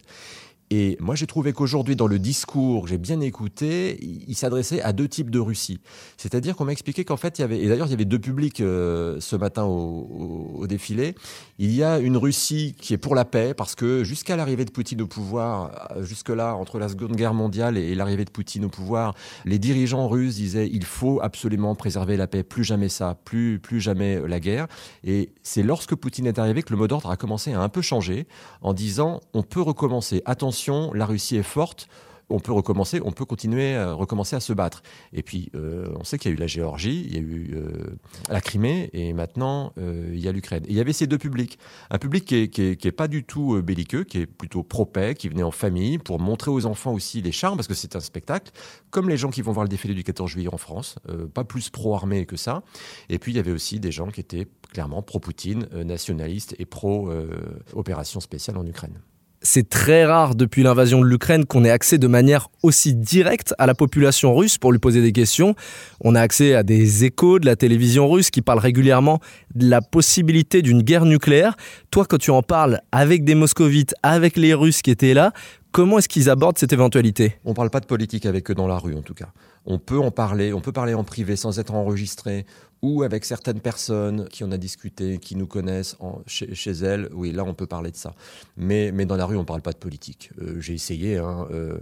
Et 0.71 0.97
moi, 0.99 1.15
j'ai 1.15 1.25
trouvé 1.25 1.51
qu'aujourd'hui, 1.51 1.95
dans 1.95 2.05
le 2.05 2.19
discours, 2.19 2.87
j'ai 2.87 2.99
bien 2.99 3.21
écouté, 3.21 3.97
il 4.01 4.35
s'adressait 4.35 4.81
à 4.81 4.93
deux 4.93 5.07
types 5.07 5.31
de 5.31 5.39
Russie. 5.39 5.79
C'est-à-dire 6.15 6.55
qu'on 6.55 6.65
m'a 6.65 6.73
expliqué 6.73 7.05
qu'en 7.05 7.17
fait, 7.17 7.39
il 7.39 7.41
y 7.41 7.43
avait, 7.43 7.59
et 7.59 7.67
d'ailleurs, 7.67 7.87
il 7.87 7.91
y 7.91 7.95
avait 7.95 8.05
deux 8.05 8.19
publics 8.19 8.61
euh, 8.61 9.17
ce 9.19 9.35
matin 9.35 9.63
au, 9.63 10.67
défilé. 10.67 11.15
Il 11.57 11.73
y 11.73 11.83
a 11.83 11.97
une 11.97 12.17
Russie 12.17 12.75
qui 12.79 12.93
est 12.93 12.99
pour 12.99 13.15
la 13.15 13.25
paix, 13.25 13.55
parce 13.55 13.73
que 13.73 14.03
jusqu'à 14.03 14.35
l'arrivée 14.35 14.63
de 14.63 14.69
Poutine 14.69 15.01
au 15.01 15.07
pouvoir, 15.07 15.89
euh, 15.95 16.03
jusque-là, 16.03 16.55
entre 16.55 16.77
la 16.77 16.87
Seconde 16.87 17.15
Guerre 17.15 17.33
mondiale 17.33 17.75
et, 17.75 17.95
l'arrivée 17.95 18.25
de 18.25 18.29
Poutine 18.29 18.65
au 18.65 18.69
pouvoir, 18.69 19.15
les 19.45 19.57
dirigeants 19.57 20.07
russes 20.07 20.35
disaient 20.35 20.69
il 20.71 20.85
faut 20.85 21.19
absolument 21.19 21.73
préserver 21.73 22.15
la 22.15 22.27
paix, 22.27 22.43
plus 22.43 22.63
jamais 22.63 22.89
ça, 22.89 23.17
plus, 23.25 23.57
plus 23.57 23.81
jamais 23.81 24.21
la 24.27 24.39
guerre. 24.39 24.67
Et 25.03 25.31
c'est 25.41 25.63
lorsque 25.63 25.95
Poutine 25.95 26.27
est 26.27 26.37
arrivé 26.37 26.61
que 26.61 26.71
le 26.71 26.77
mot 26.77 26.87
d'ordre 26.87 27.09
a 27.09 27.17
commencé 27.17 27.53
à 27.53 27.61
un 27.61 27.69
peu 27.69 27.81
changer, 27.81 28.27
en 28.61 28.73
disant 28.73 29.19
on 29.33 29.41
peut 29.41 29.61
recommencer. 29.61 30.21
Attention 30.25 30.58
la 30.67 31.05
Russie 31.05 31.37
est 31.37 31.43
forte, 31.43 31.87
on 32.29 32.39
peut 32.39 32.51
recommencer, 32.51 33.01
on 33.03 33.11
peut 33.11 33.25
continuer 33.25 33.75
à 33.75 33.93
recommencer 33.93 34.35
à 34.35 34.39
se 34.39 34.53
battre. 34.53 34.83
Et 35.13 35.23
puis, 35.23 35.51
euh, 35.55 35.87
on 35.99 36.03
sait 36.03 36.17
qu'il 36.17 36.29
y 36.29 36.33
a 36.33 36.37
eu 36.37 36.39
la 36.39 36.47
Géorgie, 36.47 37.05
il 37.07 37.13
y 37.13 37.17
a 37.17 37.21
eu 37.21 37.55
euh, 37.55 37.97
la 38.29 38.41
Crimée, 38.41 38.89
et 38.93 39.13
maintenant, 39.13 39.73
euh, 39.77 40.11
il 40.13 40.19
y 40.19 40.27
a 40.27 40.31
l'Ukraine. 40.31 40.63
il 40.67 40.75
y 40.75 40.79
avait 40.79 40.93
ces 40.93 41.07
deux 41.07 41.17
publics. 41.17 41.57
Un 41.89 41.97
public 41.97 42.25
qui 42.25 42.35
est, 42.35 42.91
pas 42.91 43.07
du 43.07 43.23
tout 43.23 43.61
belliqueux, 43.61 44.03
qui 44.03 44.19
est 44.19 44.27
plutôt 44.27 44.63
pro-paix, 44.63 45.15
qui 45.15 45.29
venait 45.29 45.43
en 45.43 45.51
famille 45.51 45.97
pour 45.97 46.19
montrer 46.19 46.51
aux 46.51 46.65
enfants 46.65 46.93
aussi 46.93 47.21
les 47.21 47.31
charmes, 47.31 47.57
parce 47.57 47.67
que 47.67 47.73
c'est 47.73 47.95
un 47.95 47.99
spectacle, 47.99 48.51
comme 48.89 49.09
les 49.09 49.17
gens 49.17 49.29
qui 49.29 49.41
vont 49.41 49.51
voir 49.51 49.63
le 49.63 49.69
défilé 49.69 49.93
du 49.93 50.03
14 50.03 50.29
juillet 50.29 50.49
en 50.53 50.57
France, 50.57 50.95
pas 51.33 51.43
plus 51.43 51.69
pro-armée 51.69 52.25
que 52.25 52.35
ça. 52.35 52.63
Et 53.09 53.19
puis, 53.19 53.31
il 53.31 53.35
y 53.35 53.39
avait 53.39 53.51
aussi 53.51 53.79
des 53.79 53.91
gens 53.91 54.09
qui 54.09 54.21
étaient 54.21 54.47
clairement 54.71 55.01
pro-Poutine, 55.01 55.67
nationalistes 55.73 56.55
et 56.59 56.65
pro-opération 56.65 58.19
spéciale 58.19 58.57
en 58.57 58.65
Ukraine. 58.65 58.99
C'est 59.41 59.69
très 59.69 60.05
rare 60.05 60.35
depuis 60.35 60.63
l'invasion 60.63 60.99
de 60.99 61.05
l'Ukraine 61.05 61.45
qu'on 61.45 61.63
ait 61.63 61.69
accès 61.69 61.97
de 61.97 62.07
manière 62.07 62.49
aussi 62.61 62.93
directe 62.93 63.53
à 63.57 63.67
la 63.67 63.73
population 63.73 64.35
russe 64.35 64.57
pour 64.57 64.73
lui 64.73 64.79
poser 64.79 65.01
des 65.01 65.13
questions. 65.13 65.55
On 66.01 66.13
a 66.13 66.21
accès 66.21 66.55
à 66.55 66.63
des 66.63 67.05
échos 67.05 67.39
de 67.39 67.45
la 67.45 67.55
télévision 67.55 68.09
russe 68.09 68.31
qui 68.31 68.41
parlent 68.41 68.59
régulièrement 68.59 69.21
de 69.55 69.69
la 69.69 69.81
possibilité 69.81 70.61
d'une 70.61 70.81
guerre 70.81 71.05
nucléaire. 71.05 71.55
Toi, 71.89 72.05
quand 72.05 72.17
tu 72.17 72.31
en 72.31 72.43
parles 72.43 72.81
avec 72.91 73.23
des 73.23 73.33
moscovites, 73.33 73.95
avec 74.03 74.35
les 74.35 74.53
Russes 74.53 74.81
qui 74.81 74.91
étaient 74.91 75.13
là, 75.13 75.31
Comment 75.71 75.99
est-ce 75.99 76.09
qu'ils 76.09 76.31
abordent 76.31 76.57
cette 76.57 76.73
éventualité? 76.73 77.35
On 77.45 77.51
ne 77.51 77.55
parle 77.55 77.69
pas 77.69 77.79
de 77.79 77.85
politique 77.85 78.25
avec 78.25 78.49
eux 78.49 78.55
dans 78.55 78.67
la 78.67 78.79
rue, 78.79 78.95
en 78.95 79.03
tout 79.03 79.13
cas. 79.13 79.29
On 79.67 79.77
peut 79.77 79.99
en 79.99 80.09
parler, 80.09 80.51
on 80.51 80.61
peut 80.61 80.71
parler 80.71 80.95
en 80.95 81.03
privé 81.03 81.35
sans 81.35 81.59
être 81.59 81.75
enregistré, 81.75 82.47
ou 82.81 83.03
avec 83.03 83.25
certaines 83.25 83.59
personnes 83.59 84.27
qui 84.29 84.43
en 84.43 84.51
a 84.51 84.57
discuté, 84.57 85.17
qui 85.17 85.35
nous 85.35 85.47
connaissent 85.47 85.97
chez, 86.27 86.71
elles. 86.83 87.09
Oui, 87.13 87.31
là, 87.31 87.43
on 87.43 87.53
peut 87.53 87.67
parler 87.67 87.91
de 87.91 87.97
ça. 87.97 88.13
Mais, 88.57 88.91
mais 88.91 89.05
dans 89.05 89.17
la 89.17 89.25
rue, 89.25 89.35
on 89.35 89.41
ne 89.41 89.45
parle 89.45 89.61
pas 89.61 89.73
de 89.73 89.77
politique. 89.77 90.31
Euh, 90.41 90.59
j'ai 90.61 90.73
essayé. 90.73 91.17
Hein, 91.17 91.47
euh, 91.51 91.77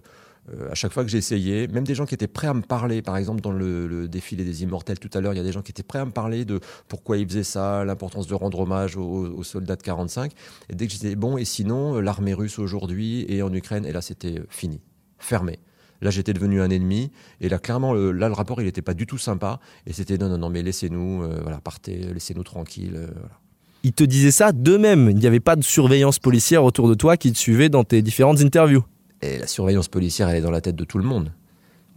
euh, 0.53 0.71
à 0.71 0.75
chaque 0.75 0.93
fois 0.93 1.03
que 1.03 1.09
j'ai 1.09 1.17
essayé, 1.17 1.67
même 1.67 1.83
des 1.83 1.93
gens 1.93 2.05
qui 2.05 2.13
étaient 2.13 2.27
prêts 2.27 2.47
à 2.47 2.53
me 2.53 2.61
parler, 2.61 3.01
par 3.01 3.17
exemple 3.17 3.41
dans 3.41 3.51
le, 3.51 4.07
défilé 4.07 4.45
des 4.45 4.63
immortels 4.63 4.97
tout 4.97 5.09
à 5.13 5.19
l'heure, 5.19 5.33
il 5.33 5.37
y 5.37 5.41
a 5.41 5.43
des 5.43 5.51
gens 5.51 5.61
qui 5.61 5.71
étaient 5.71 5.83
prêts 5.83 5.99
à 5.99 6.05
me 6.05 6.11
parler 6.11 6.45
de 6.45 6.61
pourquoi 6.87 7.17
ils 7.17 7.27
faisaient 7.27 7.43
ça, 7.43 7.83
l'importance 7.83 8.27
de 8.27 8.33
rendre 8.33 8.61
hommage 8.61 8.95
aux, 8.95 9.43
soldats 9.43 9.75
de 9.75 9.83
45. 9.83 10.31
Et 10.69 10.75
dès 10.75 10.87
que 10.87 10.93
j'étais 10.93 11.15
bon, 11.15 11.37
et 11.37 11.43
sinon, 11.43 11.99
l'armée 11.99 12.33
russe 12.33 12.59
aujourd'hui 12.59 13.25
et 13.27 13.41
en 13.41 13.53
Ukraine, 13.53 13.85
et 13.85 13.91
là 13.91 14.01
c'était 14.01 14.41
fini, 14.49 14.79
fermé. 15.19 15.59
Là, 16.01 16.09
j'étais 16.11 16.33
devenu 16.33 16.61
un 16.61 16.69
ennemi. 16.69 17.11
Et 17.41 17.49
là, 17.49 17.59
clairement, 17.59 17.93
le, 17.93 18.11
là, 18.11 18.27
le 18.27 18.33
rapport, 18.33 18.61
il 18.61 18.65
n'était 18.65 18.81
pas 18.81 18.93
du 18.93 19.05
tout 19.05 19.17
sympa. 19.17 19.59
Et 19.85 19.93
c'était 19.93 20.17
non, 20.17 20.29
non, 20.29 20.37
non, 20.37 20.49
mais 20.49 20.61
laissez-nous, 20.61 21.23
euh, 21.23 21.39
voilà, 21.41 21.59
partez, 21.59 21.97
laissez-nous 22.13 22.43
tranquilles. 22.43 22.93
voilà. 22.93 23.39
Ils 23.83 23.93
te 23.93 24.03
disaient 24.03 24.31
ça 24.31 24.51
d'eux-mêmes. 24.51 25.09
Il 25.09 25.17
n'y 25.17 25.27
avait 25.27 25.39
pas 25.39 25.55
de 25.55 25.63
surveillance 25.63 26.19
policière 26.19 26.63
autour 26.63 26.89
de 26.89 26.93
toi 26.93 27.17
qui 27.17 27.31
te 27.31 27.37
suivait 27.37 27.69
dans 27.69 27.83
tes 27.83 28.01
différentes 28.01 28.41
interviews. 28.41 28.83
Et 29.21 29.37
la 29.37 29.47
surveillance 29.47 29.87
policière, 29.87 30.29
elle 30.29 30.37
est 30.37 30.41
dans 30.41 30.51
la 30.51 30.61
tête 30.61 30.75
de 30.75 30.83
tout 30.83 30.97
le 30.97 31.03
monde. 31.03 31.31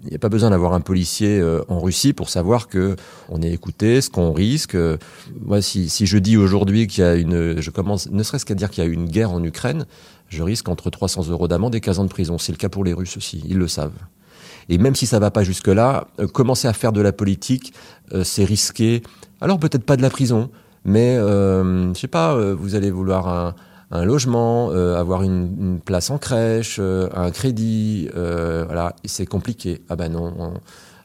Il 0.03 0.09
n'y 0.09 0.17
a 0.17 0.19
pas 0.19 0.31
besoin 0.31 0.51
d'avoir 0.51 0.73
un 0.73 0.81
policier 0.81 1.39
euh, 1.39 1.63
en 1.69 1.79
Russie 1.79 2.15
pour 2.15 2.31
savoir 2.31 2.69
que 2.69 2.97
on 3.29 3.43
est 3.43 3.53
écouté, 3.53 4.01
ce 4.01 4.09
qu'on 4.09 4.33
risque. 4.33 4.77
Moi, 5.41 5.61
si, 5.61 5.91
si 5.91 6.07
je 6.07 6.17
dis 6.17 6.37
aujourd'hui 6.37 6.87
qu'il 6.87 7.05
y 7.05 7.07
a 7.07 7.17
une, 7.17 7.61
je 7.61 7.71
commence, 7.71 8.11
ne 8.11 8.23
serait-ce 8.23 8.47
qu'à 8.47 8.55
dire 8.55 8.71
qu'il 8.71 8.83
y 8.83 8.87
a 8.87 8.91
une 8.91 9.07
guerre 9.07 9.33
en 9.33 9.43
Ukraine, 9.45 9.85
je 10.29 10.43
risque 10.43 10.69
entre 10.69 10.89
300 10.89 11.29
euros 11.29 11.49
d'amende 11.49 11.75
et 11.75 11.81
15 11.81 11.99
ans 11.99 12.05
de 12.05 12.09
prison. 12.09 12.39
C'est 12.39 12.53
le 12.53 12.57
cas 12.57 12.71
pour 12.71 12.83
les 12.83 12.95
Russes 12.95 13.17
aussi, 13.17 13.43
ils 13.47 13.59
le 13.59 13.69
savent. 13.69 13.99
Et 14.71 14.79
même 14.79 14.95
si 14.95 15.07
ça 15.07 15.19
va 15.19 15.31
pas 15.31 15.45
jusque 15.45 15.69
là, 15.69 16.07
euh, 16.19 16.27
commencer 16.27 16.67
à 16.67 16.73
faire 16.73 16.93
de 16.93 17.03
la 17.03 17.13
politique, 17.13 17.75
euh, 18.13 18.25
c'est 18.25 18.45
risqué. 18.45 19.03
Alors 19.43 19.59
peut-être 19.59 19.85
pas 19.85 19.97
de 19.97 20.03
la 20.03 20.11
prison, 20.11 20.51
mais 20.85 21.17
je 21.17 21.93
sais 21.95 22.09
pas, 22.09 22.35
vous 22.55 22.75
allez 22.75 22.91
vouloir 22.91 23.29
un, 23.29 23.55
un 23.91 24.05
logement, 24.05 24.71
euh, 24.71 24.99
avoir 24.99 25.23
une, 25.23 25.57
une, 25.61 25.81
place 25.81 26.11
en 26.11 26.19
crèche, 26.19 26.77
euh, 26.79 27.09
un 27.15 27.31
crédit, 27.31 28.09
euh, 28.17 28.65
voilà, 28.67 28.95
c'est 29.05 29.27
compliqué. 29.27 29.83
Ah 29.89 29.97
ben 29.97 30.13
non, 30.13 30.33
on, 30.39 30.53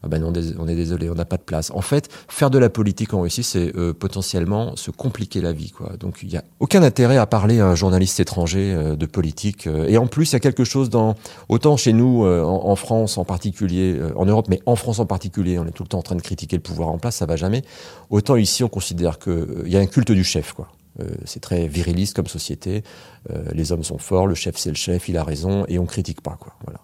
ah 0.04 0.08
ben 0.08 0.22
non, 0.22 0.32
on 0.60 0.68
est 0.68 0.76
désolé, 0.76 1.10
on 1.10 1.16
n'a 1.16 1.26
pas 1.26 1.38
de 1.38 1.42
place. 1.42 1.72
En 1.72 1.82
fait, 1.82 2.10
faire 2.28 2.52
de 2.52 2.60
la 2.60 2.70
politique 2.70 3.16
en 3.16 3.22
Russie, 3.22 3.42
c'est 3.42 3.74
potentiellement 3.94 4.76
se 4.76 4.92
compliquer 4.92 5.42
la 5.42 5.52
vie, 5.52 5.72
quoi. 5.72 5.94
Donc 6.00 6.20
il 6.22 6.30
n'y 6.30 6.38
a 6.38 6.44
aucun 6.60 6.84
intérêt 6.84 7.18
à 7.18 7.26
parler 7.26 7.60
à 7.60 7.66
un 7.66 7.74
journaliste 7.74 8.20
étranger 8.20 8.96
de 8.96 9.06
politique. 9.08 9.66
et 9.66 9.98
en 9.98 10.06
plus, 10.06 10.30
il 10.30 10.34
y 10.34 10.36
a 10.36 10.40
quelque 10.40 10.64
chose 10.64 10.92
dans 10.92 11.16
autant 11.50 11.76
chez 11.76 11.92
nous, 11.92 12.24
en, 12.24 12.68
en, 12.68 12.76
France 12.76 13.18
en 13.18 13.26
particulier, 13.26 14.00
en 14.16 14.28
Europe, 14.28 14.46
mais 14.48 14.62
en 14.68 14.76
France 14.76 15.00
en 15.00 15.08
particulier, 15.08 15.58
on 15.58 15.66
est 15.66 15.72
tout 15.72 15.82
le 15.82 15.90
temps 15.90 16.00
en 16.00 16.04
train 16.04 16.16
de 16.16 16.22
critiquer 16.22 16.56
le 16.56 16.62
pouvoir 16.62 16.90
en 16.90 17.00
place, 17.00 17.16
ça 17.16 17.26
va 17.26 17.36
jamais. 17.36 17.64
Autant 18.12 18.36
ici, 18.36 18.64
on 18.64 18.70
considère 18.70 19.18
qu'il 19.18 19.66
y 19.66 19.76
a 19.76 19.80
un 19.80 19.88
culte 19.88 20.12
du 20.12 20.24
chef, 20.24 20.54
quoi. 20.54 20.68
Euh, 21.00 21.10
c'est 21.26 21.40
très 21.40 21.68
viriliste 21.68 22.16
comme 22.16 22.28
société. 22.28 22.84
Euh, 23.30 23.44
les 23.54 23.72
hommes 23.72 23.84
sont 23.84 23.98
forts, 23.98 24.28
le 24.28 24.36
chef 24.36 24.58
c'est 24.58 24.70
le 24.70 24.76
chef, 24.76 25.10
il 25.10 25.18
a 25.18 25.24
raison, 25.24 25.66
et 25.68 25.80
on 25.80 25.86
critique 25.86 26.22
pas 26.22 26.38
quoi. 26.40 26.54
Voilà. 26.66 26.80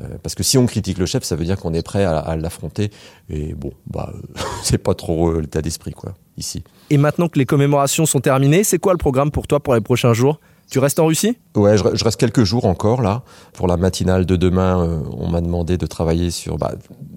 Euh, 0.00 0.16
parce 0.22 0.36
que 0.36 0.44
si 0.44 0.56
on 0.58 0.66
critique 0.66 0.98
le 0.98 1.06
chef, 1.06 1.24
ça 1.24 1.34
veut 1.34 1.44
dire 1.44 1.56
qu'on 1.56 1.74
est 1.74 1.82
prêt 1.82 2.04
à, 2.04 2.36
l'affronter. 2.36 2.90
Et 3.28 3.54
bon, 3.54 3.72
bah, 3.86 4.12
c'est 4.62 4.78
pas 4.78 4.94
trop 4.94 5.40
l'état 5.40 5.60
d'esprit, 5.60 5.92
quoi, 5.92 6.14
ici. 6.36 6.62
Et 6.90 6.98
maintenant 6.98 7.28
que 7.28 7.38
les 7.38 7.46
commémorations 7.46 8.06
sont 8.06 8.20
terminées, 8.20 8.62
c'est 8.62 8.78
quoi 8.78 8.92
le 8.92 8.98
programme 8.98 9.32
pour 9.32 9.48
toi 9.48 9.58
pour 9.58 9.74
les 9.74 9.80
prochains 9.80 10.12
jours? 10.12 10.38
Tu 10.70 10.78
restes 10.78 11.00
en 11.00 11.06
Russie? 11.06 11.36
Ouais, 11.58 11.76
je, 11.76 12.04
reste 12.04 12.20
quelques 12.20 12.44
jours 12.44 12.66
encore 12.66 13.02
là. 13.02 13.22
Pour 13.52 13.66
la 13.66 13.76
matinale 13.76 14.26
de 14.26 14.36
demain, 14.36 14.80
euh, 14.80 15.00
on 15.18 15.28
m'a 15.28 15.40
demandé 15.40 15.76
de 15.76 15.86
travailler 15.86 16.30
sur 16.30 16.56
bah, 16.56 16.72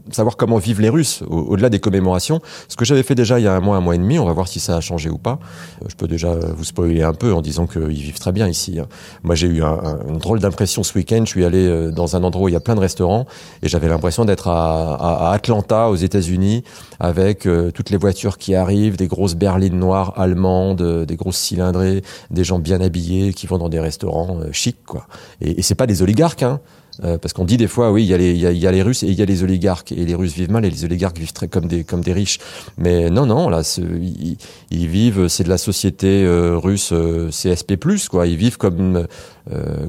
savoir 0.09 0.35
comment 0.35 0.57
vivent 0.57 0.81
les 0.81 0.89
Russes 0.89 1.23
au-delà 1.29 1.69
des 1.69 1.79
commémorations. 1.79 2.41
Ce 2.67 2.75
que 2.75 2.83
j'avais 2.83 3.03
fait 3.03 3.13
déjà 3.13 3.39
il 3.39 3.43
y 3.43 3.47
a 3.47 3.53
un 3.53 3.59
mois, 3.59 3.77
un 3.77 3.81
mois 3.81 3.93
et 3.93 3.99
demi. 3.99 4.17
On 4.17 4.25
va 4.25 4.33
voir 4.33 4.47
si 4.47 4.59
ça 4.59 4.75
a 4.75 4.81
changé 4.81 5.11
ou 5.11 5.19
pas. 5.19 5.37
Euh, 5.83 5.85
je 5.89 5.95
peux 5.95 6.07
déjà 6.07 6.33
vous 6.33 6.63
spoiler 6.63 7.03
un 7.03 7.13
peu 7.13 7.33
en 7.33 7.41
disant 7.43 7.67
qu'ils 7.67 7.89
vivent 7.89 8.19
très 8.19 8.31
bien 8.31 8.47
ici. 8.47 8.79
Hein. 8.79 8.87
Moi, 9.21 9.35
j'ai 9.35 9.45
eu 9.45 9.63
un, 9.63 9.99
une 10.09 10.17
drôle 10.17 10.39
d'impression 10.39 10.81
ce 10.81 10.97
week-end. 10.97 11.21
Je 11.23 11.29
suis 11.29 11.45
allé 11.45 11.67
euh, 11.67 11.91
dans 11.91 12.15
un 12.15 12.23
endroit 12.23 12.45
où 12.45 12.49
il 12.49 12.53
y 12.53 12.57
a 12.57 12.61
plein 12.61 12.75
de 12.75 12.79
restaurants 12.79 13.27
et 13.61 13.69
j'avais 13.69 13.89
l'impression 13.89 14.25
d'être 14.25 14.47
à, 14.47 15.31
Atlanta, 15.31 15.89
aux 15.89 15.95
États-Unis, 15.95 16.63
avec 16.99 17.47
toutes 17.73 17.89
les 17.89 17.97
voitures 17.97 18.37
qui 18.37 18.55
arrivent, 18.55 18.97
des 18.97 19.07
grosses 19.07 19.35
berlines 19.35 19.77
noires 19.77 20.13
allemandes, 20.17 21.05
des 21.05 21.15
grosses 21.15 21.37
cylindrées, 21.37 22.01
des 22.31 22.43
gens 22.43 22.59
bien 22.59 22.81
habillés 22.81 23.33
qui 23.33 23.47
vont 23.47 23.57
dans 23.57 23.69
des 23.69 23.79
restaurants 23.79 24.30
euh, 24.39 24.51
chics, 24.51 24.83
quoi. 24.85 25.07
Et, 25.41 25.59
et 25.59 25.61
c'est 25.61 25.75
pas 25.75 25.87
des 25.87 26.01
oligarques, 26.01 26.43
hein. 26.43 26.59
Euh, 27.03 27.17
parce 27.17 27.33
qu'on 27.33 27.45
dit 27.45 27.57
des 27.57 27.67
fois, 27.67 27.91
oui, 27.91 28.03
il 28.03 28.09
y, 28.09 28.13
a 28.13 28.71
les, 28.71 28.81
Russes 28.83 29.01
et 29.01 29.07
il 29.07 29.13
y 29.13 29.21
a 29.21 29.25
les 29.25 29.43
oligarques. 29.43 29.91
Et 29.91 30.05
les 30.05 30.13
Russes 30.13 30.33
vivent 30.33 30.51
mal 30.51 30.65
et 30.65 30.69
les 30.69 30.83
oligarques 30.83 31.17
vivent 31.17 31.31
très 31.31 31.47
comme 31.47 31.65
des, 31.65 31.83
comme 31.83 32.01
des 32.01 32.13
riches. 32.13 32.37
Mais 32.77 33.09
non, 33.09 33.25
non, 33.25 33.49
là, 33.49 33.61
ils, 34.69 34.87
vivent, 34.87 35.27
c'est 35.27 35.43
de 35.43 35.49
la 35.49 35.57
société 35.57 36.23
euh, 36.25 36.57
russe 36.57 36.93
CSP+, 37.31 37.77
quoi. 38.09 38.27
Ils 38.27 38.35
vivent 38.35 38.57
comme, 38.57 39.07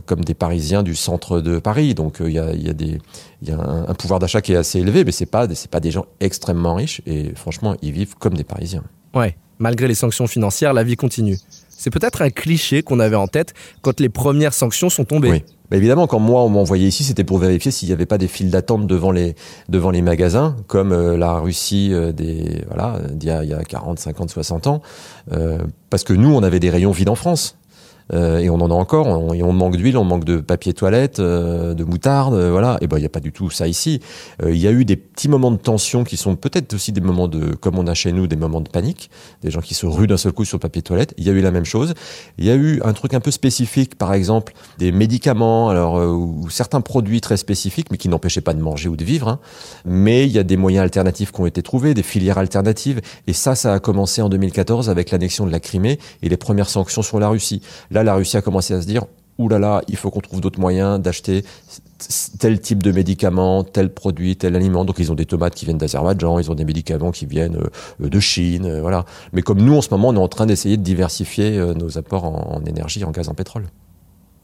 comme 0.06 0.24
des 0.24 0.34
Parisiens 0.34 0.82
du 0.82 0.94
centre 0.94 1.40
de 1.40 1.58
Paris. 1.58 1.94
Donc 1.94 2.18
il 2.20 2.32
y 2.32 2.38
a, 2.38 2.54
y 2.54 2.70
a, 2.70 2.72
des, 2.72 2.98
il 3.42 3.48
y 3.48 3.50
a 3.50 3.58
un, 3.58 3.88
un 3.88 3.94
pouvoir 3.94 4.20
d'achat 4.20 4.40
qui 4.40 4.52
est 4.52 4.56
assez 4.56 4.78
élevé, 4.78 5.04
mais 5.04 5.12
c'est 5.12 5.26
pas, 5.26 5.52
c'est 5.54 5.70
pas 5.70 5.80
des 5.80 5.90
gens 5.90 6.06
extrêmement 6.20 6.74
riches. 6.74 7.02
Et 7.04 7.34
franchement, 7.34 7.74
ils 7.82 7.92
vivent 7.92 8.14
comme 8.14 8.34
des 8.34 8.44
Parisiens. 8.44 8.84
Ouais, 9.12 9.36
malgré 9.58 9.88
les 9.88 9.94
sanctions 9.94 10.26
financières, 10.26 10.72
la 10.72 10.84
vie 10.84 10.96
continue. 10.96 11.36
C'est 11.82 11.90
peut-être 11.90 12.22
un 12.22 12.30
cliché 12.30 12.84
qu'on 12.84 13.00
avait 13.00 13.16
en 13.16 13.26
tête 13.26 13.54
quand 13.80 13.98
les 13.98 14.08
premières 14.08 14.54
sanctions 14.54 14.88
sont 14.88 15.04
tombées. 15.04 15.30
Oui. 15.32 15.44
Mais 15.72 15.78
évidemment, 15.78 16.06
quand 16.06 16.20
moi 16.20 16.44
on 16.44 16.48
m'envoyait 16.48 16.86
ici, 16.86 17.02
c'était 17.02 17.24
pour 17.24 17.38
vérifier 17.38 17.72
s'il 17.72 17.88
n'y 17.88 17.92
avait 17.92 18.06
pas 18.06 18.18
des 18.18 18.28
files 18.28 18.50
d'attente 18.50 18.86
devant 18.86 19.10
les 19.10 19.34
devant 19.68 19.90
les 19.90 20.00
magasins, 20.00 20.54
comme 20.68 20.92
euh, 20.92 21.16
la 21.16 21.40
Russie 21.40 21.88
euh, 21.92 22.12
des 22.12 22.62
voilà 22.68 23.00
d'il 23.10 23.30
y, 23.30 23.48
y 23.48 23.52
a, 23.52 23.64
40, 23.64 23.98
50, 23.98 24.30
60 24.30 24.66
ans, 24.68 24.80
euh, 25.32 25.58
parce 25.90 26.04
que 26.04 26.12
nous 26.12 26.32
on 26.32 26.44
avait 26.44 26.60
des 26.60 26.70
rayons 26.70 26.92
vides 26.92 27.08
en 27.08 27.16
France. 27.16 27.56
Euh, 28.14 28.38
et 28.38 28.50
on 28.50 28.56
en 28.56 28.70
a 28.70 28.74
encore. 28.74 29.06
On, 29.06 29.52
manque 29.52 29.76
d'huile, 29.76 29.96
on 29.96 30.04
manque 30.04 30.24
de 30.24 30.38
papier 30.38 30.72
toilette, 30.72 31.18
euh, 31.18 31.74
de 31.74 31.84
moutarde, 31.84 32.34
euh, 32.34 32.50
voilà. 32.50 32.78
Et 32.80 32.86
ben 32.86 32.98
il 32.98 33.00
n'y 33.00 33.06
a 33.06 33.10
pas 33.10 33.20
du 33.20 33.32
tout 33.32 33.50
ça 33.50 33.68
ici. 33.68 34.00
Il 34.44 34.56
y 34.56 34.66
a 34.66 34.72
eu 34.72 34.84
des 34.84 34.96
petits 34.96 35.28
moments 35.28 35.50
de 35.50 35.56
tension 35.56 36.04
qui 36.04 36.16
sont 36.16 36.36
peut-être 36.36 36.74
aussi 36.74 36.92
des 36.92 37.00
moments 37.00 37.28
de, 37.28 37.54
comme 37.54 37.78
on 37.78 37.86
a 37.86 37.94
chez 37.94 38.12
nous, 38.12 38.26
des 38.26 38.36
moments 38.36 38.60
de 38.60 38.68
panique, 38.68 39.10
des 39.42 39.50
gens 39.50 39.60
qui 39.60 39.74
se 39.74 39.86
ruent 39.86 40.06
d'un 40.06 40.16
seul 40.16 40.32
coup 40.32 40.44
sur 40.44 40.56
le 40.56 40.60
papier 40.60 40.82
toilette. 40.82 41.14
Il 41.16 41.24
y 41.24 41.30
a 41.30 41.32
eu 41.32 41.40
la 41.40 41.50
même 41.50 41.64
chose. 41.64 41.94
Il 42.38 42.44
y 42.44 42.50
a 42.50 42.54
eu 42.54 42.80
un 42.84 42.92
truc 42.92 43.14
un 43.14 43.20
peu 43.20 43.30
spécifique, 43.30 43.96
par 43.96 44.14
exemple 44.14 44.54
des 44.78 44.92
médicaments, 44.92 45.68
alors 45.68 45.94
ou 45.94 46.48
certains 46.50 46.80
produits 46.80 47.20
très 47.20 47.36
spécifiques, 47.36 47.90
mais 47.90 47.96
qui 47.96 48.08
n'empêchaient 48.08 48.40
pas 48.40 48.54
de 48.54 48.60
manger 48.60 48.88
ou 48.88 48.96
de 48.96 49.04
vivre. 49.04 49.28
Hein. 49.28 49.38
Mais 49.84 50.24
il 50.26 50.32
y 50.32 50.38
a 50.38 50.42
des 50.42 50.56
moyens 50.56 50.82
alternatifs 50.82 51.32
qui 51.32 51.40
ont 51.40 51.46
été 51.46 51.62
trouvés, 51.62 51.94
des 51.94 52.02
filières 52.02 52.38
alternatives. 52.38 53.00
Et 53.26 53.32
ça, 53.32 53.54
ça 53.54 53.74
a 53.74 53.78
commencé 53.80 54.22
en 54.22 54.28
2014 54.28 54.90
avec 54.90 55.10
l'annexion 55.10 55.46
de 55.46 55.52
la 55.52 55.60
Crimée 55.60 55.98
et 56.22 56.28
les 56.28 56.36
premières 56.36 56.68
sanctions 56.68 57.02
sur 57.02 57.20
la 57.20 57.28
Russie. 57.28 57.62
Là, 57.90 58.01
la 58.02 58.14
Russie 58.14 58.36
a 58.36 58.42
commencé 58.42 58.74
à 58.74 58.80
se 58.80 58.86
dire, 58.86 59.04
oulala, 59.38 59.66
là 59.66 59.74
là, 59.76 59.82
il 59.88 59.96
faut 59.96 60.10
qu'on 60.10 60.20
trouve 60.20 60.40
d'autres 60.40 60.60
moyens 60.60 61.00
d'acheter 61.00 61.44
tel 62.38 62.60
type 62.60 62.82
de 62.82 62.92
médicaments, 62.92 63.64
tel 63.64 63.92
produit, 63.92 64.36
tel 64.36 64.56
aliment. 64.56 64.84
Donc 64.84 64.98
ils 64.98 65.12
ont 65.12 65.14
des 65.14 65.26
tomates 65.26 65.54
qui 65.54 65.64
viennent 65.64 65.78
d'Azerbaïdjan, 65.78 66.38
ils 66.38 66.50
ont 66.50 66.54
des 66.54 66.64
médicaments 66.64 67.10
qui 67.10 67.26
viennent 67.26 67.56
euh, 67.56 68.08
de 68.08 68.20
Chine, 68.20 68.66
euh, 68.66 68.80
voilà. 68.80 69.04
Mais 69.32 69.42
comme 69.42 69.60
nous, 69.60 69.76
en 69.76 69.82
ce 69.82 69.90
moment, 69.90 70.08
on 70.08 70.14
est 70.14 70.18
en 70.18 70.28
train 70.28 70.46
d'essayer 70.46 70.76
de 70.76 70.82
diversifier 70.82 71.58
euh, 71.58 71.74
nos 71.74 71.98
apports 71.98 72.24
en 72.24 72.62
énergie, 72.64 73.04
en 73.04 73.10
gaz, 73.10 73.28
en 73.28 73.34
pétrole. 73.34 73.66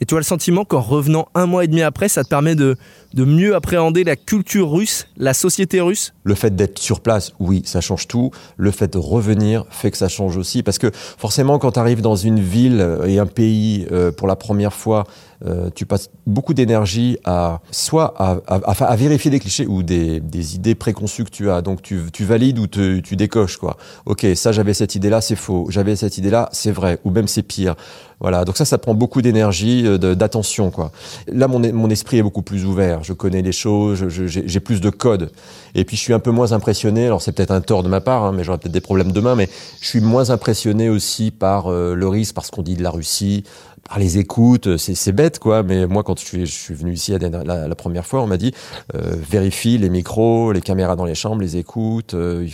Et 0.00 0.06
tu 0.06 0.14
as 0.14 0.18
le 0.18 0.24
sentiment 0.24 0.64
qu'en 0.64 0.80
revenant 0.80 1.28
un 1.34 1.46
mois 1.46 1.64
et 1.64 1.66
demi 1.66 1.82
après, 1.82 2.08
ça 2.08 2.22
te 2.22 2.28
permet 2.28 2.54
de, 2.54 2.76
mieux 3.16 3.56
appréhender 3.56 4.04
la 4.04 4.14
culture 4.14 4.70
russe, 4.70 5.08
la 5.16 5.34
société 5.34 5.80
russe? 5.80 6.12
Le 6.22 6.34
fait 6.34 6.54
d'être 6.54 6.78
sur 6.78 7.00
place, 7.00 7.32
oui, 7.40 7.62
ça 7.64 7.80
change 7.80 8.06
tout. 8.06 8.30
Le 8.56 8.70
fait 8.70 8.92
de 8.92 8.98
revenir 8.98 9.64
fait 9.70 9.90
que 9.90 9.96
ça 9.96 10.08
change 10.08 10.36
aussi. 10.36 10.62
Parce 10.62 10.78
que 10.78 10.90
forcément, 10.92 11.58
quand 11.58 11.72
tu 11.72 11.80
arrives 11.80 12.00
dans 12.00 12.16
une 12.16 12.38
ville 12.38 12.86
et 13.06 13.18
un 13.18 13.26
pays 13.26 13.86
euh, 13.90 14.12
pour 14.12 14.28
la 14.28 14.36
première 14.36 14.72
fois, 14.72 15.04
euh, 15.46 15.70
tu 15.72 15.86
passes 15.86 16.10
beaucoup 16.26 16.52
d'énergie 16.52 17.18
à 17.24 17.60
soit 17.70 18.12
à, 18.16 18.38
à, 18.48 18.84
à, 18.84 18.96
vérifier 18.96 19.30
des 19.30 19.38
clichés 19.38 19.66
ou 19.66 19.84
des, 19.84 20.18
des, 20.18 20.56
idées 20.56 20.74
préconçues 20.74 21.24
que 21.24 21.30
tu 21.30 21.48
as. 21.50 21.62
Donc 21.62 21.80
tu, 21.80 22.00
tu 22.12 22.24
valides 22.24 22.58
ou 22.58 22.66
tu 22.66 23.16
décoches 23.16 23.56
quoi. 23.56 23.76
Ok, 24.06 24.26
ça 24.34 24.50
j'avais 24.50 24.74
cette 24.74 24.96
idée-là, 24.96 25.20
c'est 25.20 25.36
faux. 25.36 25.66
J'avais 25.70 25.94
cette 25.94 26.18
idée-là, 26.18 26.48
c'est 26.52 26.72
vrai. 26.72 26.98
Ou 27.04 27.10
même 27.10 27.28
c'est 27.28 27.42
pire. 27.42 27.76
Voilà. 28.20 28.44
Donc 28.44 28.56
ça, 28.56 28.64
ça 28.64 28.78
prend 28.78 28.94
beaucoup 28.94 29.22
d'énergie, 29.22 29.86
euh, 29.86 29.96
d'attention 29.96 30.70
quoi. 30.70 30.90
Là, 31.28 31.46
mon, 31.46 31.60
mon 31.72 31.88
esprit 31.88 32.18
est 32.18 32.22
beaucoup 32.22 32.42
plus 32.42 32.64
ouvert. 32.64 33.04
Je 33.04 33.12
connais 33.12 33.42
les 33.42 33.52
choses, 33.52 34.08
j'ai 34.08 34.60
plus 34.60 34.80
de 34.80 34.90
codes. 34.90 35.30
Et 35.74 35.84
puis 35.84 35.96
je 35.96 36.02
suis 36.02 36.12
un 36.12 36.18
peu 36.18 36.32
moins 36.32 36.52
impressionné. 36.52 37.06
Alors 37.06 37.22
c'est 37.22 37.32
peut-être 37.32 37.52
un 37.52 37.60
tort 37.60 37.84
de 37.84 37.88
ma 37.88 38.00
part, 38.00 38.24
hein, 38.24 38.32
mais 38.34 38.42
j'aurai 38.42 38.58
peut-être 38.58 38.72
des 38.72 38.80
problèmes 38.80 39.12
demain. 39.12 39.36
Mais 39.36 39.48
je 39.80 39.86
suis 39.86 40.00
moins 40.00 40.30
impressionné 40.30 40.88
aussi 40.88 41.30
par 41.30 41.68
euh, 41.68 41.94
le 41.94 42.08
risque, 42.08 42.34
parce 42.34 42.50
qu'on 42.50 42.62
dit 42.62 42.74
de 42.74 42.82
la 42.82 42.90
Russie, 42.90 43.44
par 43.84 43.98
les 43.98 44.18
écoutes, 44.18 44.76
c'est 44.76 45.12
bête 45.12 45.38
quoi, 45.38 45.62
mais 45.62 45.86
moi 45.86 46.02
quand 46.02 46.18
je 46.18 46.44
suis, 46.44 46.74
venu 46.74 46.92
ici 46.92 47.12
la, 47.18 47.68
la, 47.68 47.74
première 47.74 48.06
fois, 48.06 48.22
on 48.22 48.26
m'a 48.26 48.36
dit 48.36 48.52
euh, 48.94 49.14
vérifie 49.16 49.78
les 49.78 49.90
micros, 49.90 50.52
les 50.52 50.60
caméras 50.60 50.96
dans 50.96 51.04
les 51.04 51.14
chambres, 51.14 51.40
les 51.42 51.56
écoutes. 51.56 52.14
Euh, 52.14 52.46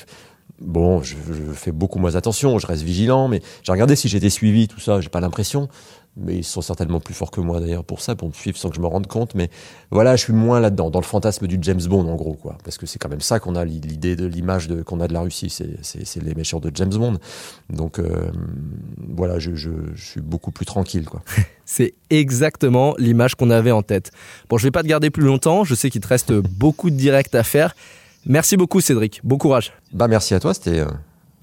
Bon, 0.61 1.03
je, 1.03 1.17
je, 1.33 1.53
fais 1.53 1.73
beaucoup 1.73 1.99
moins 1.99 2.15
attention, 2.15 2.61
je 2.61 2.67
reste 2.69 2.85
vigilant, 2.85 3.27
mais 3.27 3.43
j'ai 3.65 3.73
regardé 3.73 3.97
si 3.97 4.09
j'étais 4.09 4.31
suivi, 4.31 4.69
tout 4.69 4.79
ça, 4.79 5.01
j'ai 5.01 5.09
pas 5.09 5.21
l'impression 5.21 5.69
mais 6.17 6.37
ils 6.37 6.45
sont 6.45 6.61
certainement 6.61 7.01
plus 7.01 7.15
forts 7.15 7.31
que 7.31 7.41
moi 7.41 7.61
d'ailleurs 7.61 7.85
pour 7.85 8.01
ça, 8.01 8.15
pour 8.15 8.29
me 8.29 8.33
suivre 8.33 8.57
sans 8.57 8.71
que 8.71 8.77
je 8.77 8.81
me 8.81 8.87
rende 8.87 9.07
compte. 9.07 9.35
Mais 9.35 9.51
voilà, 9.91 10.17
je 10.17 10.25
suis 10.25 10.33
moins 10.33 10.61
là-dedans, 10.61 10.91
dans 10.91 11.01
le 11.01 11.05
fantasme 11.05 11.47
du 11.47 11.59
James 11.61 11.83
Bond 11.83 12.09
en 12.09 12.15
gros, 12.15 12.35
quoi. 12.35 12.57
Parce 12.65 12.79
que 12.79 12.87
c'est 12.87 12.99
quand 12.99 13.09
même 13.09 13.21
ça 13.21 13.41
qu'on 13.41 13.57
a 13.57 13.65
l'idée 13.65 14.17
de 14.17 14.27
l'image 14.27 14.69
qu'on 14.85 15.01
a 15.01 15.09
de 15.09 15.13
la 15.13 15.21
Russie, 15.21 15.51
c'est 15.51 16.23
les 16.23 16.35
méchants 16.35 16.61
de 16.61 16.71
James 16.75 16.95
Bond. 16.95 17.19
Donc 17.71 17.99
euh, 17.99 18.31
voilà, 19.15 19.39
je, 19.39 19.55
je, 19.55 19.71
je, 19.95 20.05
suis 20.05 20.21
beaucoup 20.21 20.51
plus 20.51 20.67
tranquille, 20.67 21.07
quoi. 21.07 21.23
c'est 21.65 21.95
exactement 22.11 22.95
l'image 22.99 23.35
qu'on 23.35 23.51
avait 23.51 23.73
en 23.73 23.83
tête. 23.83 24.11
Bon, 24.49 24.59
je 24.59 24.65
vais 24.65 24.71
pas 24.71 24.83
te 24.83 24.89
garder 24.89 25.11
plus 25.11 25.25
longtemps. 25.25 25.65
Je 25.65 25.75
sais 25.75 25.91
qu'il 25.91 26.01
te 26.01 26.09
reste 26.09 26.33
beaucoup 26.59 26.91
de 26.91 26.97
directs 26.97 27.35
à 27.35 27.43
faire. 27.43 27.75
Merci 28.27 28.57
beaucoup, 28.57 28.81
Cédric. 28.81 29.21
Bon 29.25 29.39
courage. 29.39 29.73
Bah 29.93 30.09
merci 30.09 30.35
à 30.35 30.41
toi, 30.41 30.55
c'était 30.55 30.81
euh, 30.81 30.87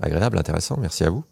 agréable, 0.01 0.37
intéressant. 0.37 0.77
Merci 0.79 1.03
à 1.03 1.09
vous. 1.09 1.23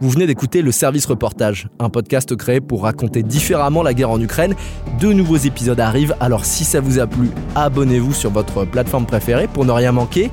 Vous 0.00 0.10
venez 0.10 0.28
d'écouter 0.28 0.62
le 0.62 0.70
Service 0.70 1.06
Reportage, 1.06 1.68
un 1.80 1.90
podcast 1.90 2.36
créé 2.36 2.60
pour 2.60 2.84
raconter 2.84 3.24
différemment 3.24 3.82
la 3.82 3.94
guerre 3.94 4.10
en 4.10 4.20
Ukraine. 4.20 4.54
Deux 5.00 5.12
nouveaux 5.12 5.36
épisodes 5.36 5.80
arrivent, 5.80 6.14
alors 6.20 6.44
si 6.44 6.64
ça 6.64 6.80
vous 6.80 7.00
a 7.00 7.08
plu, 7.08 7.30
abonnez-vous 7.56 8.12
sur 8.12 8.30
votre 8.30 8.64
plateforme 8.64 9.06
préférée 9.06 9.48
pour 9.48 9.64
ne 9.64 9.72
rien 9.72 9.90
manquer. 9.90 10.30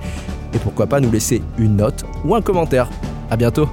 Et 0.53 0.59
pourquoi 0.59 0.85
pas 0.85 0.99
nous 0.99 1.09
laisser 1.09 1.41
une 1.57 1.77
note 1.77 2.05
ou 2.23 2.35
un 2.35 2.41
commentaire. 2.41 2.91
A 3.31 3.37
bientôt 3.37 3.67